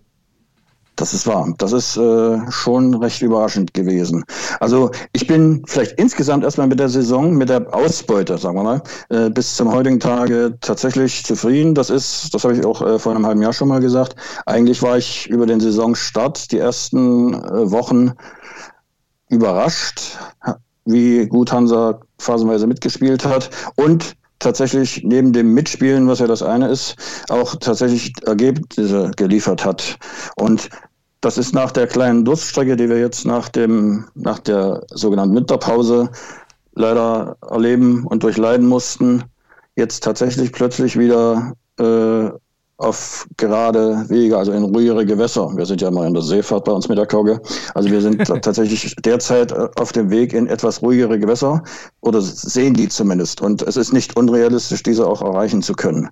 [0.97, 1.53] Das ist wahr.
[1.59, 4.25] Das ist äh, schon recht überraschend gewesen.
[4.61, 8.83] Also ich bin vielleicht insgesamt erstmal mit der Saison, mit der Ausbeute, sagen wir mal,
[9.11, 11.75] äh, bis zum heutigen Tage tatsächlich zufrieden.
[11.75, 14.17] Das ist, das habe ich auch äh, vor einem halben Jahr schon mal gesagt.
[14.47, 18.13] Eigentlich war ich über den Saisonstart die ersten äh, Wochen
[19.29, 20.19] überrascht,
[20.87, 26.69] wie gut Hansa phasenweise mitgespielt hat und tatsächlich neben dem Mitspielen, was ja das eine
[26.69, 26.97] ist,
[27.29, 29.99] auch tatsächlich Ergebnisse geliefert hat.
[30.37, 30.69] Und
[31.21, 36.11] das ist nach der kleinen Durststrecke, die wir jetzt nach, dem, nach der sogenannten Winterpause
[36.75, 39.25] leider erleben und durchleiden mussten,
[39.77, 42.31] jetzt tatsächlich plötzlich wieder äh,
[42.79, 45.51] auf gerade Wege, also in ruhigere Gewässer.
[45.57, 47.41] Wir sind ja mal in der Seefahrt bei uns mit der Kauge.
[47.75, 51.63] Also wir sind tatsächlich derzeit äh, auf dem Weg in etwas ruhigere Gewässer
[52.01, 53.41] oder sehen die zumindest.
[53.41, 56.11] Und es ist nicht unrealistisch, diese auch erreichen zu können.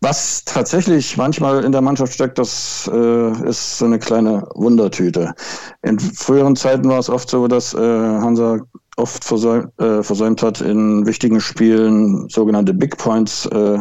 [0.00, 5.34] Was tatsächlich manchmal in der Mannschaft steckt, das äh, ist so eine kleine Wundertüte.
[5.82, 8.60] In früheren Zeiten war es oft so, dass äh, Hansa
[8.98, 13.78] oft versäum, äh, versäumt hat, in wichtigen Spielen sogenannte Big Points äh,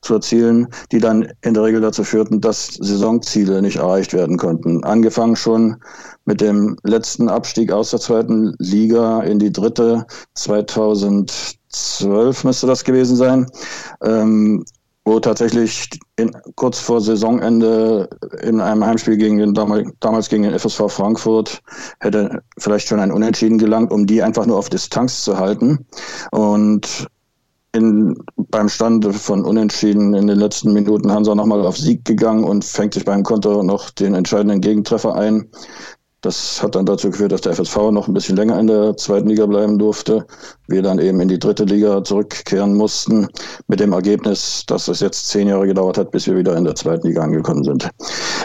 [0.00, 4.84] zu erzielen, die dann in der Regel dazu führten, dass Saisonziele nicht erreicht werden konnten.
[4.84, 5.76] Angefangen schon
[6.24, 13.16] mit dem letzten Abstieg aus der zweiten Liga in die dritte 2012 müsste das gewesen
[13.16, 13.46] sein.
[14.02, 14.64] Ähm,
[15.04, 18.08] wo tatsächlich in, kurz vor Saisonende
[18.42, 21.62] in einem Heimspiel gegen den damals gegen den FSV Frankfurt
[22.00, 25.86] hätte vielleicht schon ein Unentschieden gelangt, um die einfach nur auf Distanz zu halten.
[26.30, 27.08] Und
[27.72, 32.64] in, beim Stand von Unentschieden in den letzten Minuten Hansa nochmal auf Sieg gegangen und
[32.64, 35.48] fängt sich beim Konter noch den entscheidenden Gegentreffer ein.
[36.22, 39.28] Das hat dann dazu geführt, dass der FSV noch ein bisschen länger in der zweiten
[39.28, 40.26] Liga bleiben durfte.
[40.68, 43.26] Wir dann eben in die dritte Liga zurückkehren mussten,
[43.68, 46.74] mit dem Ergebnis, dass es jetzt zehn Jahre gedauert hat, bis wir wieder in der
[46.74, 47.88] zweiten Liga angekommen sind.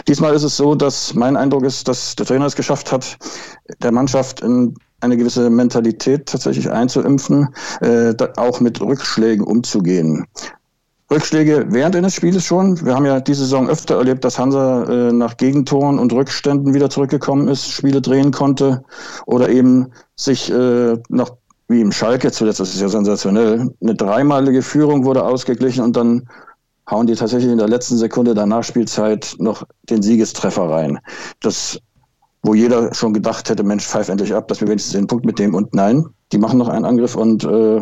[0.08, 3.18] Diesmal ist es so, dass mein Eindruck ist, dass der Trainer es geschafft hat,
[3.82, 7.48] der Mannschaft in eine gewisse Mentalität tatsächlich einzuimpfen,
[7.82, 10.24] äh, auch mit Rückschlägen umzugehen.
[11.10, 12.84] Rückschläge während eines Spieles schon.
[12.84, 16.90] Wir haben ja diese Saison öfter erlebt, dass Hansa äh, nach Gegentoren und Rückständen wieder
[16.90, 18.84] zurückgekommen ist, Spiele drehen konnte
[19.26, 21.30] oder eben sich äh, nach,
[21.68, 26.28] wie im Schalke zuletzt, das ist ja sensationell, eine dreimalige Führung wurde ausgeglichen und dann
[26.90, 30.98] hauen die tatsächlich in der letzten Sekunde der Nachspielzeit noch den Siegestreffer rein.
[31.40, 31.78] Das,
[32.42, 35.54] wo jeder schon gedacht hätte, Mensch, pfeif endlich ab, dass wir wenigstens den Punkt mitnehmen.
[35.54, 37.80] Und nein, die machen noch einen Angriff und äh,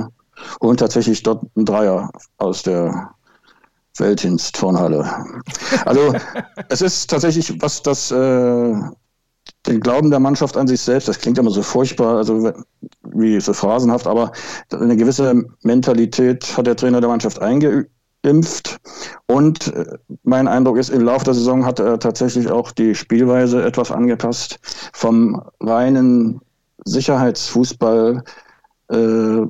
[0.63, 3.14] holen tatsächlich dort einen Dreier aus der
[3.99, 5.09] Weltdienst-Turnhalle.
[5.85, 6.15] Also
[6.69, 8.75] es ist tatsächlich, was das äh,
[9.67, 12.53] den Glauben der Mannschaft an sich selbst, das klingt immer so furchtbar, also
[13.03, 14.33] wie so phrasenhaft, aber
[14.73, 18.79] eine gewisse Mentalität hat der Trainer der Mannschaft eingeimpft.
[19.27, 23.65] Und äh, mein Eindruck ist, im Laufe der Saison hat er tatsächlich auch die Spielweise
[23.65, 24.59] etwas angepasst.
[24.93, 26.41] Vom reinen
[26.85, 28.23] Sicherheitsfußball
[28.91, 29.47] äh,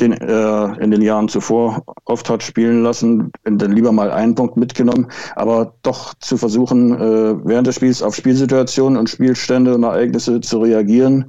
[0.00, 4.56] den er in den Jahren zuvor oft hat spielen lassen, dann lieber mal einen Punkt
[4.56, 5.06] mitgenommen,
[5.36, 10.60] aber doch zu versuchen, äh, während des Spiels auf Spielsituationen und Spielstände und Ereignisse zu
[10.60, 11.26] reagieren.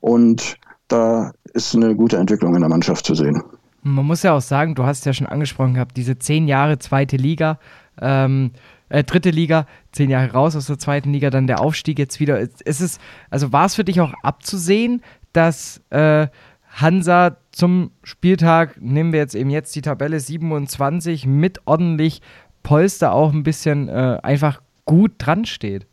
[0.00, 0.56] Und
[0.88, 3.42] da ist eine gute Entwicklung in der Mannschaft zu sehen.
[3.82, 7.16] Man muss ja auch sagen, du hast ja schon angesprochen gehabt, diese zehn Jahre zweite
[7.16, 7.58] Liga,
[8.00, 8.50] ähm,
[8.88, 12.40] äh, dritte Liga, zehn Jahre raus aus der zweiten Liga, dann der Aufstieg jetzt wieder.
[12.40, 12.98] Ist es,
[13.30, 15.02] also war es für dich auch abzusehen,
[15.32, 16.28] dass äh,
[16.76, 22.20] Hansa zum Spieltag, nehmen wir jetzt eben jetzt die Tabelle 27, mit ordentlich
[22.62, 25.86] Polster auch ein bisschen äh, einfach gut dran steht.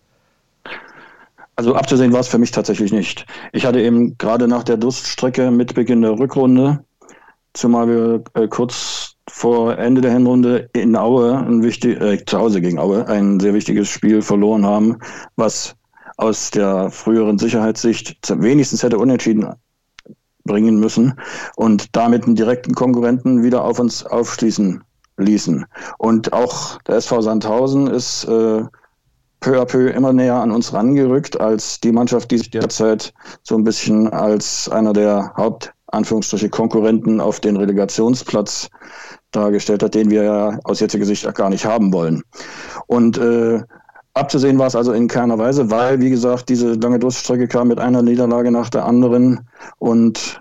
[1.56, 3.26] Also abzusehen war es für mich tatsächlich nicht.
[3.54, 6.84] Ich hatte eben gerade nach der Durststrecke mit Beginn der Rückrunde,
[7.54, 12.60] zumal wir äh, kurz vor Ende der Hinrunde in Aue, ein wichtig, äh, zu Hause
[12.60, 14.98] gegen Aue, ein sehr wichtiges Spiel verloren haben,
[15.38, 15.76] was
[16.18, 19.48] aus der früheren Sicherheitssicht wenigstens hätte unentschieden
[20.46, 21.14] bringen müssen
[21.56, 24.84] und damit einen direkten Konkurrenten wieder auf uns aufschließen
[25.18, 25.66] ließen.
[25.98, 28.64] Und auch der SV Sandhausen ist äh,
[29.40, 33.56] peu à peu immer näher an uns rangerückt als die Mannschaft, die sich derzeit so
[33.56, 38.70] ein bisschen als einer der Hauptanführungsstriche Konkurrenten auf den Relegationsplatz
[39.32, 42.24] dargestellt hat, den wir ja aus jetziger Sicht gar nicht haben wollen.
[42.88, 43.62] Und äh,
[44.14, 47.80] abzusehen war es also in keiner Weise, weil, wie gesagt, diese lange Durststrecke kam mit
[47.80, 49.48] einer Niederlage nach der anderen
[49.80, 50.40] und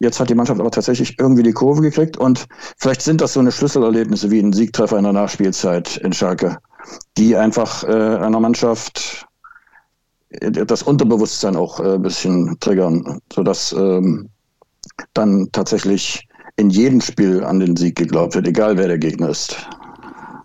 [0.00, 3.40] Jetzt hat die Mannschaft aber tatsächlich irgendwie die Kurve gekriegt und vielleicht sind das so
[3.40, 6.58] eine Schlüsselerlebnisse wie ein Siegtreffer in der Nachspielzeit in Schalke,
[7.16, 9.26] die einfach äh, einer Mannschaft
[10.30, 14.28] äh, das Unterbewusstsein auch äh, ein bisschen triggern, sodass ähm,
[15.14, 19.56] dann tatsächlich in jedem Spiel an den Sieg geglaubt wird, egal wer der Gegner ist.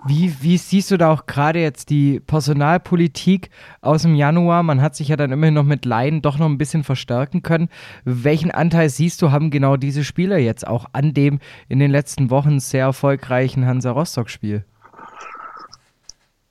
[0.06, 3.50] Wie, wie siehst du da auch gerade jetzt die Personalpolitik
[3.82, 4.62] aus dem Januar?
[4.62, 7.70] Man hat sich ja dann immerhin noch mit Laien doch noch ein bisschen verstärken können.
[8.04, 11.40] Welchen Anteil siehst du, haben genau diese Spieler jetzt auch an dem
[11.70, 14.66] in den letzten Wochen sehr erfolgreichen Hansa Rostock-Spiel?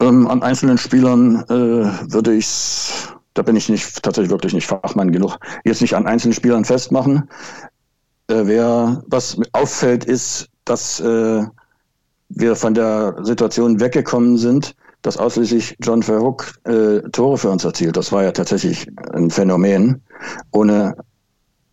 [0.00, 5.12] Ähm, an einzelnen Spielern äh, würde ich da bin ich nicht tatsächlich wirklich nicht Fachmann
[5.12, 7.28] genug, jetzt nicht an einzelnen Spielern festmachen.
[8.28, 11.44] Äh, wer was auffällt, ist, dass äh,
[12.34, 17.96] wir von der Situation weggekommen sind, dass ausschließlich John Verhook äh, Tore für uns erzielt.
[17.96, 20.00] Das war ja tatsächlich ein Phänomen.
[20.52, 20.96] Ohne,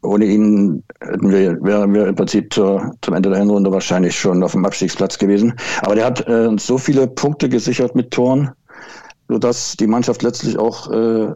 [0.01, 4.43] ohne ihn hätten wir, wären wir im Prinzip zur, zum Ende der Hinrunde wahrscheinlich schon
[4.43, 5.53] auf dem Abstiegsplatz gewesen.
[5.81, 8.49] Aber der hat äh, uns so viele Punkte gesichert mit Toren,
[9.27, 11.33] sodass die Mannschaft letztlich auch äh,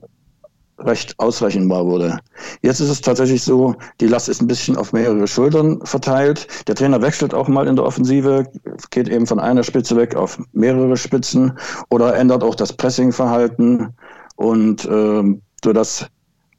[0.86, 2.20] recht ausrechenbar wurde.
[2.62, 6.48] Jetzt ist es tatsächlich so, die Last ist ein bisschen auf mehrere Schultern verteilt.
[6.68, 8.46] Der Trainer wechselt auch mal in der Offensive,
[8.92, 11.58] geht eben von einer Spitze weg auf mehrere Spitzen
[11.90, 13.94] oder ändert auch das Pressingverhalten
[14.36, 16.08] und ähm, so dass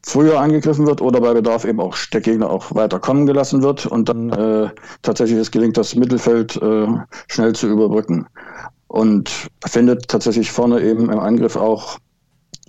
[0.07, 3.87] früher angegriffen wird oder bei Bedarf eben auch der Gegner auch weiter kommen gelassen wird
[3.87, 4.71] und dann äh,
[5.03, 6.87] tatsächlich es gelingt, das Mittelfeld äh,
[7.29, 8.27] schnell zu überbrücken.
[8.87, 11.99] Und findet tatsächlich vorne eben im Angriff auch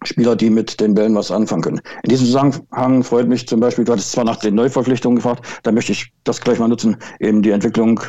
[0.06, 1.82] Spieler, die mit den Bällen was anfangen können.
[2.04, 5.72] In diesem Zusammenhang freut mich zum Beispiel, du hattest zwar nach den Neuverpflichtungen gefragt, da
[5.72, 8.00] möchte ich das gleich mal nutzen, eben die Entwicklung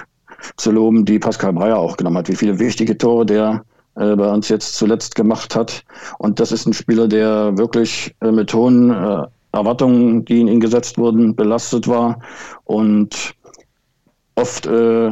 [0.56, 2.28] zu loben, die Pascal Breyer auch genommen hat.
[2.28, 3.64] Wie viele wichtige Tore der
[3.96, 5.84] äh, bei uns jetzt zuletzt gemacht hat.
[6.18, 10.60] Und das ist ein Spieler, der wirklich äh, mit hohen äh, Erwartungen, die in ihn
[10.60, 12.20] gesetzt wurden, belastet war
[12.64, 13.34] und
[14.34, 15.10] oft äh,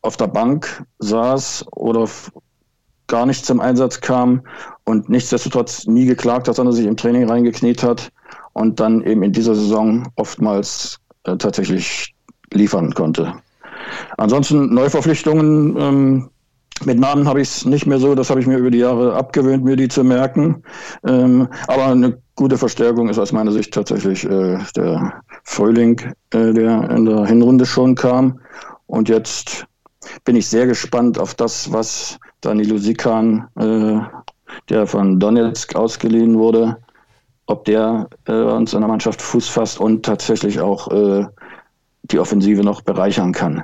[0.00, 2.08] auf der Bank saß oder
[3.06, 4.42] gar nicht zum Einsatz kam
[4.84, 8.10] und nichtsdestotrotz nie geklagt hat, sondern sich im Training reingekniet hat
[8.52, 12.14] und dann eben in dieser Saison oftmals äh, tatsächlich
[12.52, 13.34] liefern konnte.
[14.16, 16.30] Ansonsten Neuverpflichtungen ähm,
[16.84, 19.14] mit Namen habe ich es nicht mehr so, das habe ich mir über die Jahre
[19.14, 20.62] abgewöhnt, mir die zu merken.
[21.06, 26.90] Ähm, aber eine gute Verstärkung ist aus meiner Sicht tatsächlich äh, der Frühling, äh, der
[26.90, 28.40] in der Hinrunde schon kam.
[28.86, 29.66] Und jetzt
[30.24, 34.00] bin ich sehr gespannt auf das, was Danilo Sikan, äh,
[34.68, 36.76] der von Donetsk ausgeliehen wurde,
[37.46, 41.26] ob der äh, uns in der Mannschaft Fuß fasst und tatsächlich auch äh,
[42.04, 43.62] die Offensive noch bereichern kann.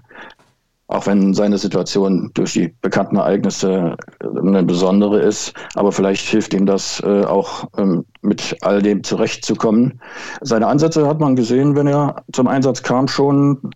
[0.88, 6.52] Auch wenn seine Situation durch die bekannten Ereignisse äh, eine besondere ist, aber vielleicht hilft
[6.52, 10.00] ihm das äh, auch ähm, mit all dem zurechtzukommen.
[10.40, 13.70] Seine Ansätze hat man gesehen, wenn er zum Einsatz kam, schon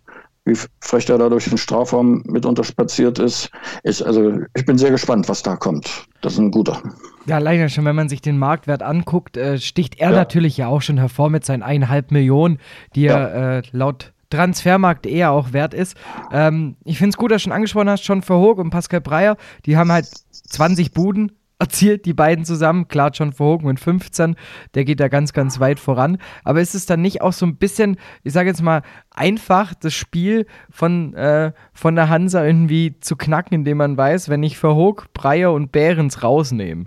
[0.45, 3.51] wie frech er da durch den Strafraum mitunter spaziert ist.
[3.83, 4.03] ist.
[4.03, 6.07] Also ich bin sehr gespannt, was da kommt.
[6.21, 6.83] Das ist ein guter.
[7.27, 10.17] Ja, leider schon, wenn man sich den Marktwert anguckt, äh, sticht er ja.
[10.17, 12.59] natürlich ja auch schon hervor mit seinen eineinhalb Millionen,
[12.95, 13.17] die ja.
[13.17, 15.97] er äh, laut Transfermarkt eher auch wert ist.
[16.33, 19.37] Ähm, ich finde es gut, dass du schon angesprochen hast, schon Verhoog und Pascal Breyer,
[19.65, 22.89] die haben halt 20 Buden erzielt, die beiden zusammen.
[22.89, 24.37] Klar, John Verhogen mit 15,
[24.75, 26.19] der geht da ganz, ganz weit voran.
[26.43, 29.95] Aber ist es dann nicht auch so ein bisschen, ich sage jetzt mal, einfach das
[29.95, 35.13] Spiel von, äh, von der Hansa irgendwie zu knacken, indem man weiß, wenn ich Verhoog,
[35.13, 36.87] Breyer und Behrens rausnehme,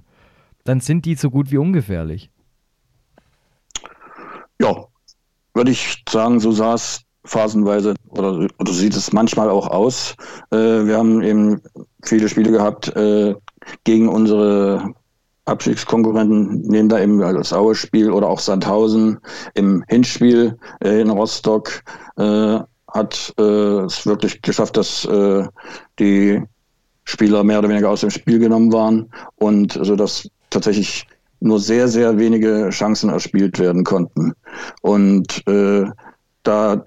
[0.64, 2.30] dann sind die so gut wie ungefährlich.
[4.60, 4.86] Ja,
[5.54, 10.16] würde ich sagen, so sah es phasenweise oder, oder sieht es manchmal auch aus.
[10.52, 11.62] Äh, wir haben eben
[12.04, 13.36] viele Spiele gehabt, äh,
[13.84, 14.94] gegen unsere
[15.46, 19.20] Abstiegskonkurrenten, nehmen da eben das Aue-Spiel oder auch Sandhausen
[19.54, 21.84] im Hinspiel äh, in Rostock,
[22.18, 25.48] äh, hat äh, es wirklich geschafft, dass äh,
[26.00, 26.42] die
[27.06, 31.08] Spieler mehr oder weniger aus dem Spiel genommen waren und so dass tatsächlich
[31.40, 34.34] nur sehr, sehr wenige Chancen erspielt werden konnten.
[34.82, 35.86] Und äh,
[36.44, 36.84] da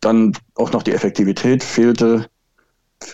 [0.00, 2.28] dann auch noch die Effektivität fehlte,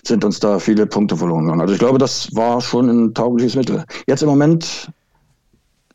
[0.03, 1.61] sind uns da viele Punkte verloren gegangen.
[1.61, 3.83] Also ich glaube, das war schon ein taugliches Mittel.
[4.07, 4.89] Jetzt im Moment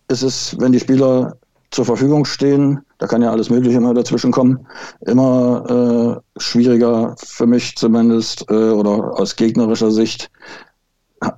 [0.08, 1.36] ist es, wenn die Spieler
[1.70, 4.66] zur Verfügung stehen, da kann ja alles Mögliche immer dazwischen kommen,
[5.02, 10.30] immer äh, schwieriger für mich zumindest äh, oder aus gegnerischer Sicht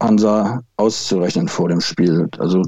[0.01, 2.29] Hansa auszurechnen vor dem Spiel.
[2.39, 2.63] Also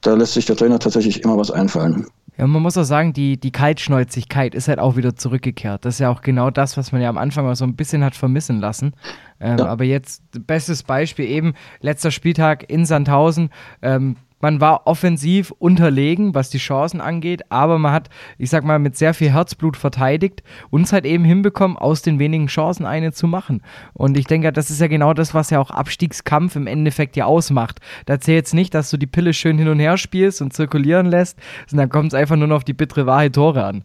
[0.00, 2.06] da lässt sich der Trainer tatsächlich immer was einfallen.
[2.36, 5.84] Ja, man muss auch sagen, die, die Kaltschnäuzigkeit ist halt auch wieder zurückgekehrt.
[5.84, 8.02] Das ist ja auch genau das, was man ja am Anfang mal so ein bisschen
[8.02, 8.94] hat vermissen lassen.
[9.40, 9.66] Ähm, ja.
[9.66, 13.50] Aber jetzt, bestes Beispiel eben, letzter Spieltag in Sandhausen.
[13.82, 18.78] Ähm, man war offensiv unterlegen, was die Chancen angeht, aber man hat, ich sag mal,
[18.78, 23.14] mit sehr viel Herzblut verteidigt und es halt eben hinbekommen, aus den wenigen Chancen eine
[23.14, 23.62] zu machen.
[23.94, 27.24] Und ich denke, das ist ja genau das, was ja auch Abstiegskampf im Endeffekt ja
[27.24, 27.80] ausmacht.
[28.04, 31.06] Da zählt jetzt nicht, dass du die Pille schön hin und her spielst und zirkulieren
[31.06, 33.84] lässt, sondern kommt es einfach nur noch auf die bittere Wahrheit Tore an.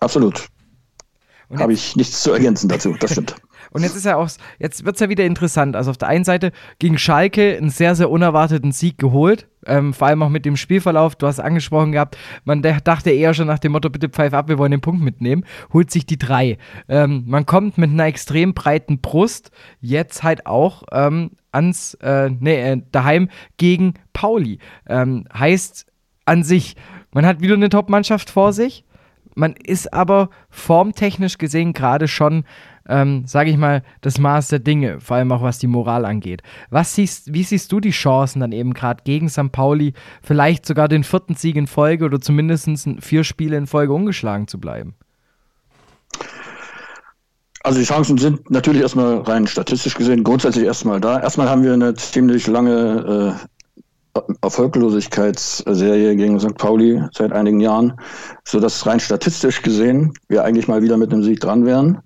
[0.00, 0.48] Absolut.
[1.56, 3.36] Habe ich nichts zu ergänzen dazu, das stimmt.
[3.70, 5.76] Und jetzt ist ja auch, jetzt wird es ja wieder interessant.
[5.76, 9.48] Also auf der einen Seite gegen Schalke einen sehr, sehr unerwarteten Sieg geholt.
[9.66, 11.16] Ähm, vor allem auch mit dem Spielverlauf.
[11.16, 14.58] Du hast angesprochen gehabt, man dachte eher schon nach dem Motto, bitte pfeif ab, wir
[14.58, 15.44] wollen den Punkt mitnehmen.
[15.72, 16.58] Holt sich die drei.
[16.88, 19.50] Ähm, man kommt mit einer extrem breiten Brust
[19.80, 24.58] jetzt halt auch ähm, ans, äh, nee, äh, daheim gegen Pauli.
[24.88, 25.86] Ähm, heißt
[26.24, 26.76] an sich,
[27.12, 28.84] man hat wieder eine Top-Mannschaft vor sich.
[29.34, 32.44] Man ist aber formtechnisch gesehen gerade schon
[32.88, 36.42] ähm, sage ich mal, das Maß der Dinge, vor allem auch was die Moral angeht.
[36.70, 39.52] Was siehst, wie siehst du die Chancen dann eben gerade gegen St.
[39.52, 42.68] Pauli, vielleicht sogar den vierten Sieg in Folge oder zumindest
[43.00, 44.94] vier Spiele in Folge ungeschlagen zu bleiben?
[47.64, 51.20] Also die Chancen sind natürlich erstmal rein statistisch gesehen grundsätzlich erstmal da.
[51.20, 53.48] Erstmal haben wir eine ziemlich lange äh,
[54.42, 56.56] Erfolglosigkeitsserie gegen St.
[56.56, 57.94] Pauli seit einigen Jahren,
[58.44, 62.00] sodass rein statistisch gesehen wir eigentlich mal wieder mit einem Sieg dran wären.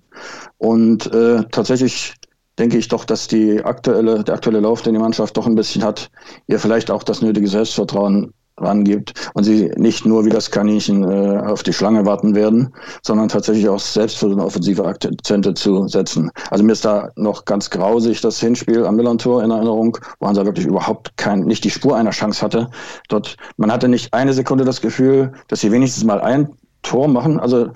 [0.63, 2.13] Und äh, tatsächlich
[2.57, 5.83] denke ich doch, dass die aktuelle, der aktuelle Lauf, den die Mannschaft doch ein bisschen
[5.83, 6.09] hat,
[6.47, 11.39] ihr vielleicht auch das nötige Selbstvertrauen rangibt und sie nicht nur wie das Kaninchen äh,
[11.39, 16.31] auf die Schlange warten werden, sondern tatsächlich auch selbst für eine offensive Akzente zu setzen.
[16.49, 20.45] Also mir ist da noch ganz grausig das Hinspiel am Millantor in Erinnerung, wo Hansa
[20.45, 22.69] wirklich überhaupt kein, nicht die Spur einer Chance hatte.
[23.09, 26.47] Dort, man hatte nicht eine Sekunde das Gefühl, dass sie wenigstens mal ein
[26.83, 27.37] Tor machen.
[27.37, 27.71] Also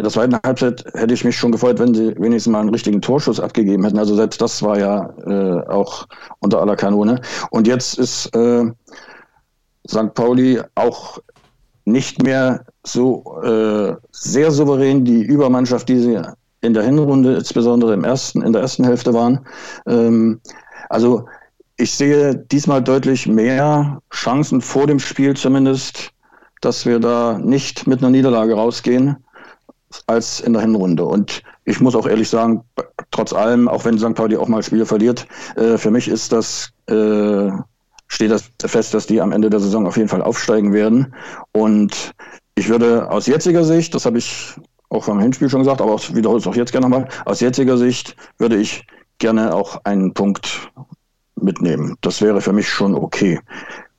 [0.00, 3.02] in der zweiten Halbzeit hätte ich mich schon gefreut, wenn sie wenigstens mal einen richtigen
[3.02, 3.98] Torschuss abgegeben hätten.
[3.98, 6.06] Also selbst das war ja äh, auch
[6.38, 7.20] unter aller Kanone.
[7.50, 8.64] Und jetzt ist äh,
[9.86, 10.14] St.
[10.14, 11.18] Pauli auch
[11.84, 16.22] nicht mehr so äh, sehr souverän die Übermannschaft, die sie
[16.62, 19.40] in der Hinrunde, insbesondere im ersten, in der ersten Hälfte waren.
[19.86, 20.40] Ähm,
[20.88, 21.26] also
[21.76, 26.12] ich sehe diesmal deutlich mehr Chancen vor dem Spiel zumindest,
[26.62, 29.18] dass wir da nicht mit einer Niederlage rausgehen
[30.06, 31.04] als in der Hinrunde.
[31.04, 32.62] Und ich muss auch ehrlich sagen,
[33.10, 34.14] trotz allem, auch wenn St.
[34.14, 35.26] Pauli auch mal Spiele verliert,
[35.56, 37.50] äh, für mich ist das, äh,
[38.08, 41.14] steht das fest, dass die am Ende der Saison auf jeden Fall aufsteigen werden.
[41.52, 42.12] Und
[42.54, 44.54] ich würde aus jetziger Sicht, das habe ich
[44.90, 47.78] auch beim Hinspiel schon gesagt, aber ich wiederhole es auch jetzt gerne nochmal, aus jetziger
[47.78, 48.86] Sicht würde ich
[49.18, 50.70] gerne auch einen Punkt
[51.36, 51.96] mitnehmen.
[52.00, 53.40] Das wäre für mich schon okay.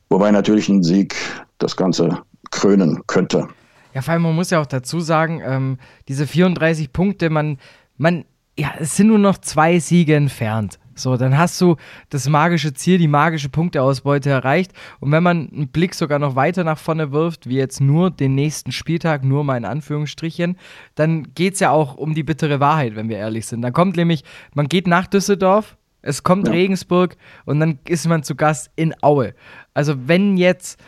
[0.09, 1.15] Wobei natürlich ein Sieg
[1.57, 2.21] das Ganze
[2.51, 3.47] krönen könnte.
[3.93, 5.77] Ja, vor allem, man muss ja auch dazu sagen, ähm,
[6.07, 7.57] diese 34 Punkte, man,
[7.97, 8.25] man,
[8.57, 10.79] ja, es sind nur noch zwei Siege entfernt.
[10.93, 11.77] So, dann hast du
[12.09, 14.71] das magische Ziel, die magische Punkteausbeute erreicht.
[14.99, 18.35] Und wenn man einen Blick sogar noch weiter nach vorne wirft, wie jetzt nur den
[18.35, 20.57] nächsten Spieltag, nur mal in Anführungsstrichen,
[20.95, 23.61] dann geht es ja auch um die bittere Wahrheit, wenn wir ehrlich sind.
[23.61, 24.23] Dann kommt nämlich,
[24.53, 26.53] man geht nach Düsseldorf, es kommt ja.
[26.53, 27.15] Regensburg
[27.45, 29.33] und dann ist man zu Gast in Aue.
[29.73, 30.79] Also wenn jetzt,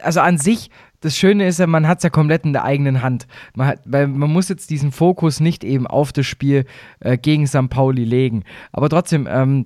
[0.00, 0.70] also an sich
[1.00, 3.26] das Schöne ist ja, man hat es ja komplett in der eigenen Hand.
[3.54, 6.66] Man, hat, man muss jetzt diesen Fokus nicht eben auf das Spiel
[7.00, 7.70] äh, gegen St.
[7.70, 8.44] Pauli legen.
[8.72, 9.64] Aber trotzdem, ähm,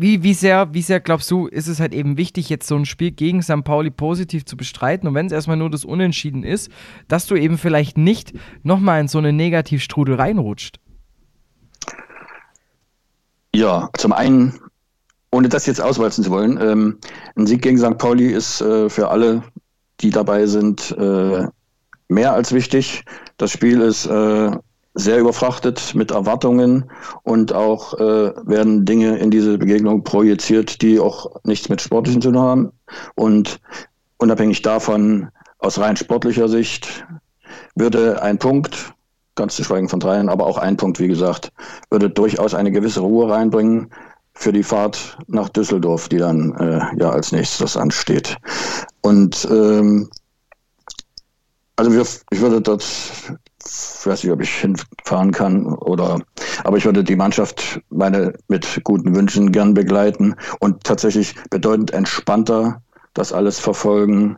[0.00, 2.86] wie, wie, sehr, wie sehr glaubst du, ist es halt eben wichtig, jetzt so ein
[2.86, 3.64] Spiel gegen St.
[3.64, 6.70] Pauli positiv zu bestreiten und wenn es erstmal nur das Unentschieden ist,
[7.08, 8.32] dass du eben vielleicht nicht
[8.62, 10.78] nochmal in so eine Negativstrudel reinrutscht?
[13.52, 14.60] Ja, zum einen,
[15.32, 16.98] ohne das jetzt auswalzen zu wollen, ähm,
[17.34, 17.98] ein Sieg gegen St.
[17.98, 19.42] Pauli ist äh, für alle
[20.00, 21.46] die dabei sind, äh,
[22.08, 23.04] mehr als wichtig.
[23.36, 24.50] Das Spiel ist äh,
[24.94, 26.90] sehr überfrachtet mit Erwartungen
[27.22, 32.32] und auch äh, werden Dinge in diese Begegnung projiziert, die auch nichts mit Sportlichen zu
[32.32, 32.72] tun haben.
[33.14, 33.60] Und
[34.16, 35.28] unabhängig davon,
[35.58, 37.06] aus rein sportlicher Sicht,
[37.74, 38.92] würde ein Punkt,
[39.36, 41.52] ganz zu schweigen von dreien, aber auch ein Punkt, wie gesagt,
[41.90, 43.90] würde durchaus eine gewisse Ruhe reinbringen
[44.34, 48.36] für die Fahrt nach Düsseldorf, die dann äh, ja als nächstes ansteht.
[49.02, 50.08] Und ähm,
[51.76, 56.20] also wir, ich würde dort, ich weiß nicht, ob ich hinfahren kann oder,
[56.64, 62.82] aber ich würde die Mannschaft meine mit guten Wünschen gern begleiten und tatsächlich bedeutend entspannter
[63.14, 64.36] das alles verfolgen,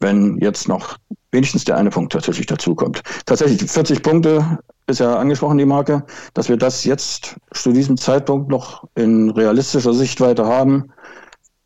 [0.00, 0.96] wenn jetzt noch
[1.32, 3.02] wenigstens der eine Punkt tatsächlich dazukommt.
[3.24, 6.04] Tatsächlich 40 Punkte ist ja angesprochen, die Marke,
[6.34, 10.92] dass wir das jetzt zu diesem Zeitpunkt noch in realistischer Sichtweite haben,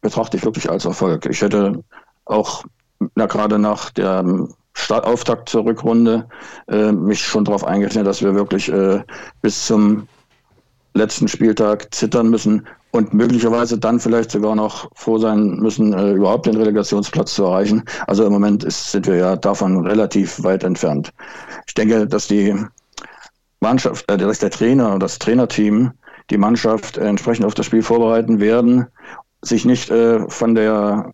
[0.01, 1.27] betrachte ich wirklich als Erfolg.
[1.27, 1.85] Ich hätte
[2.31, 2.65] auch
[3.15, 4.25] na, gerade nach der
[4.73, 6.29] Start Auftakt zur Rückrunde
[6.69, 9.03] äh, mich schon darauf eingestellt, dass wir wirklich äh,
[9.43, 10.07] bis zum
[10.95, 16.47] letzten Spieltag zittern müssen und möglicherweise dann vielleicht sogar noch froh sein müssen, äh, überhaupt
[16.47, 17.85] den Relegationsplatz zu erreichen.
[18.07, 21.13] Also im Moment ist, sind wir ja davon relativ weit entfernt.
[21.67, 22.55] Ich denke, dass die
[23.61, 25.93] Mannschaft, äh, dass der Trainer und das Trainerteam
[26.31, 28.87] die Mannschaft entsprechend auf das Spiel vorbereiten werden,
[29.43, 31.13] sich nicht äh, von der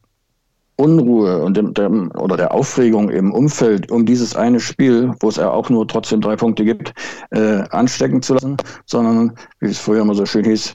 [0.77, 5.37] Unruhe und dem, dem, oder der Aufregung im Umfeld um dieses eine Spiel, wo es
[5.37, 6.93] ja auch nur trotzdem drei Punkte gibt,
[7.31, 10.75] äh, anstecken zu lassen, sondern, wie es früher immer so schön hieß,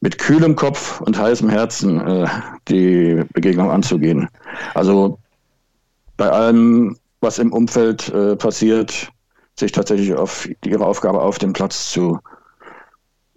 [0.00, 2.28] mit kühlem Kopf und heißem Herzen äh,
[2.68, 4.28] die Begegnung anzugehen.
[4.74, 5.18] Also
[6.16, 9.10] bei allem, was im Umfeld äh, passiert,
[9.58, 12.18] sich tatsächlich auf ihre Aufgabe auf dem Platz zu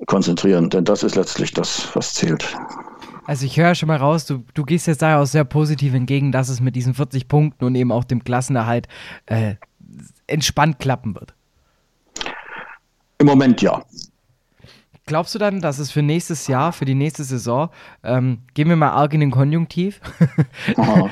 [0.08, 0.70] konzentrieren.
[0.70, 2.56] Denn das ist letztlich das, was zählt.
[3.28, 6.32] Also ich höre schon mal raus, du, du gehst jetzt da auch sehr positiv entgegen,
[6.32, 8.88] dass es mit diesen 40 Punkten und eben auch dem Klassenerhalt
[9.26, 9.56] äh,
[10.28, 11.34] entspannt klappen wird.
[13.18, 13.84] Im Moment ja.
[15.08, 17.70] Glaubst du dann, dass es für nächstes Jahr, für die nächste Saison,
[18.04, 20.02] ähm, gehen wir mal arg in den Konjunktiv.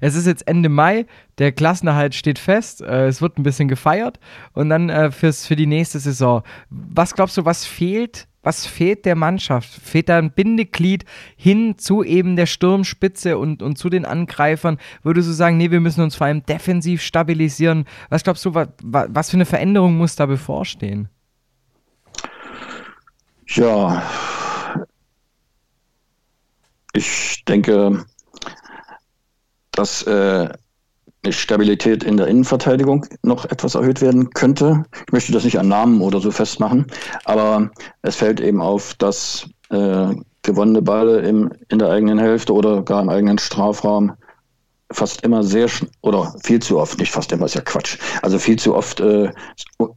[0.00, 1.06] es ist jetzt Ende Mai,
[1.38, 4.20] der Klassenerhalt steht fest, äh, es wird ein bisschen gefeiert
[4.52, 6.42] und dann äh, fürs, für die nächste Saison.
[6.70, 9.68] Was glaubst du, was fehlt was fehlt der Mannschaft?
[9.68, 11.04] Fehlt da ein Bindeglied
[11.36, 14.78] hin zu eben der Sturmspitze und, und zu den Angreifern?
[15.02, 17.86] Würdest du sagen, nee, wir müssen uns vor allem defensiv stabilisieren?
[18.10, 21.08] Was glaubst du, was, was für eine Veränderung muss da bevorstehen?
[23.46, 24.02] Ja,
[26.92, 28.04] ich denke,
[29.72, 30.48] dass äh,
[31.32, 34.84] Stabilität in der Innenverteidigung noch etwas erhöht werden könnte.
[35.06, 36.86] Ich möchte das nicht an Namen oder so festmachen,
[37.24, 37.70] aber
[38.02, 43.02] es fällt eben auf, dass äh, gewonnene Bälle im, in der eigenen Hälfte oder gar
[43.02, 44.12] im eigenen Strafraum
[44.92, 45.68] fast immer sehr
[46.02, 49.32] oder viel zu oft, nicht fast immer, ist ja Quatsch, also viel zu oft äh,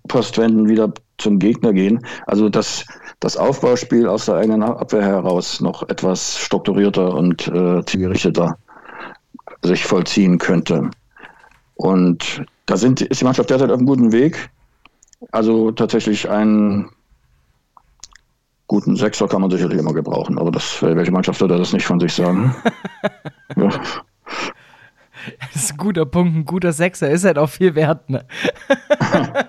[0.07, 2.05] Postwenden wieder zum Gegner gehen.
[2.25, 2.85] Also dass
[3.19, 8.57] das Aufbauspiel aus der eigenen Abwehr heraus noch etwas strukturierter und äh, zielgerichteter
[9.63, 10.89] sich vollziehen könnte.
[11.77, 14.49] Und da sind, ist die Mannschaft derzeit auf einem guten Weg.
[15.31, 16.89] Also tatsächlich einen
[18.67, 21.99] guten Sechser kann man sicherlich immer gebrauchen, aber das, welche Mannschaft würde das nicht von
[21.99, 22.53] sich sagen?
[23.55, 23.69] ja.
[25.53, 28.25] Das ist ein guter Punkt, ein guter Sechser ist halt auch viel wert, ne?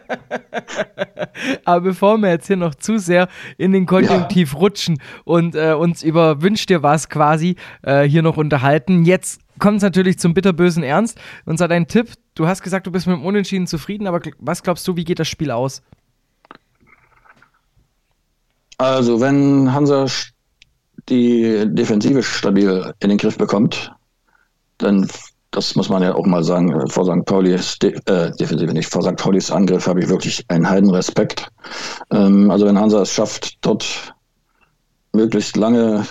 [1.64, 4.58] Aber bevor wir jetzt hier noch zu sehr in den Konjunktiv ja.
[4.58, 9.78] rutschen und äh, uns über Wünsch dir was quasi äh, hier noch unterhalten, jetzt kommt
[9.78, 11.18] es natürlich zum bitterbösen Ernst.
[11.44, 14.62] Und zwar dein Tipp, du hast gesagt, du bist mit dem Unentschieden zufrieden, aber was
[14.62, 15.82] glaubst du, wie geht das Spiel aus?
[18.78, 20.06] Also, wenn Hansa
[21.08, 23.92] die Defensive stabil in den Griff bekommt,
[24.78, 25.08] dann,
[25.50, 27.24] das muss man ja auch mal sagen, vor St.
[27.24, 29.16] Paulis äh, Defensive nicht, vor St.
[29.16, 31.48] Paulis Angriff habe ich wirklich einen Heidenrespekt.
[32.12, 34.14] Ähm, also, wenn Hansa es schafft, dort
[35.12, 36.06] möglichst lange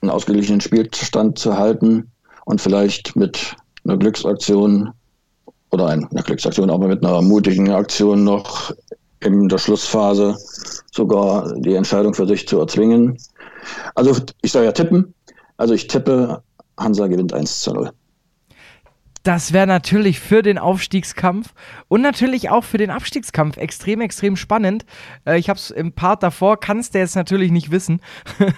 [0.00, 2.10] einen ausgeglichenen Spielstand zu halten,
[2.46, 4.90] und vielleicht mit einer Glücksaktion
[5.70, 8.72] oder einer Glücksaktion, aber mit einer mutigen Aktion noch
[9.20, 10.36] in der Schlussphase
[10.92, 13.18] sogar die Entscheidung für sich zu erzwingen.
[13.94, 15.12] Also ich soll ja tippen.
[15.56, 16.42] Also ich tippe,
[16.78, 17.90] Hansa gewinnt 1 zu 0.
[19.24, 21.52] Das wäre natürlich für den Aufstiegskampf
[21.88, 24.86] und natürlich auch für den Abstiegskampf extrem, extrem spannend.
[25.26, 28.00] Äh, ich habe es im Part davor, kannst du jetzt natürlich nicht wissen,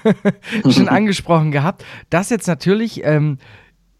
[0.68, 3.38] schon angesprochen gehabt, dass jetzt natürlich ähm,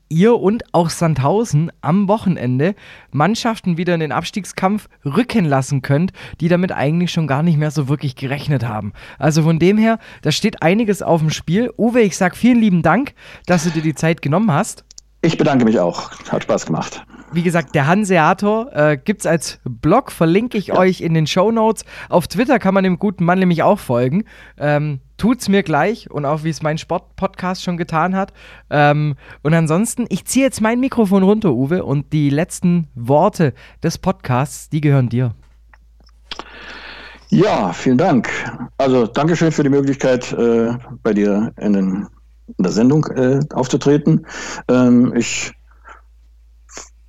[0.08, 2.74] ihr und auch Sandhausen am Wochenende
[3.10, 7.70] Mannschaften wieder in den Abstiegskampf rücken lassen könnt, die damit eigentlich schon gar nicht mehr
[7.70, 8.92] so wirklich gerechnet haben.
[9.18, 11.72] Also von dem her, da steht einiges auf dem Spiel.
[11.76, 13.14] Uwe, ich sag vielen lieben Dank,
[13.46, 14.84] dass du dir die Zeit genommen hast.
[15.20, 16.12] Ich bedanke mich auch.
[16.30, 17.04] Hat Spaß gemacht.
[17.32, 20.78] Wie gesagt, der Hanseator äh, gibt es als Blog, verlinke ich ja.
[20.78, 21.84] euch in den Show Notes.
[22.08, 24.24] Auf Twitter kann man dem guten Mann nämlich auch folgen.
[24.56, 28.32] Ähm, tut's mir gleich und auch wie es mein Sportpodcast schon getan hat.
[28.70, 33.52] Ähm, und ansonsten, ich ziehe jetzt mein Mikrofon runter, Uwe, und die letzten Worte
[33.82, 35.34] des Podcasts, die gehören dir.
[37.30, 38.30] Ja, vielen Dank.
[38.78, 42.06] Also Dankeschön für die Möglichkeit, äh, bei dir in, den,
[42.56, 44.26] in der Sendung äh, aufzutreten.
[44.68, 45.52] Ähm, ich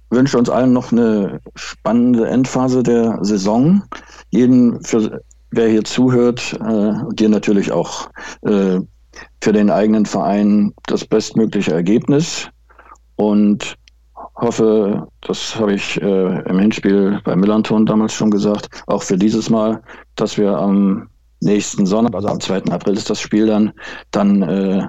[0.09, 3.83] wünsche uns allen noch eine spannende Endphase der Saison.
[4.31, 5.21] Jeden für
[5.51, 8.09] wer hier zuhört, äh, dir natürlich auch,
[8.41, 8.79] äh,
[9.41, 12.49] für den eigenen Verein das bestmögliche Ergebnis
[13.15, 13.75] und
[14.35, 19.49] hoffe, das habe ich äh, im Hinspiel bei Millanton damals schon gesagt, auch für dieses
[19.49, 19.81] Mal,
[20.15, 21.09] dass wir am
[21.41, 22.63] nächsten Sonntag, also am 2.
[22.71, 23.73] April ist das Spiel dann,
[24.11, 24.87] dann äh,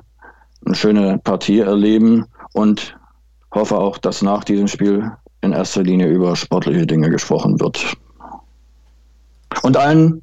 [0.67, 2.97] eine schöne Partie erleben und
[3.53, 7.97] hoffe auch, dass nach diesem Spiel in erster Linie über sportliche Dinge gesprochen wird.
[9.63, 10.23] Und allen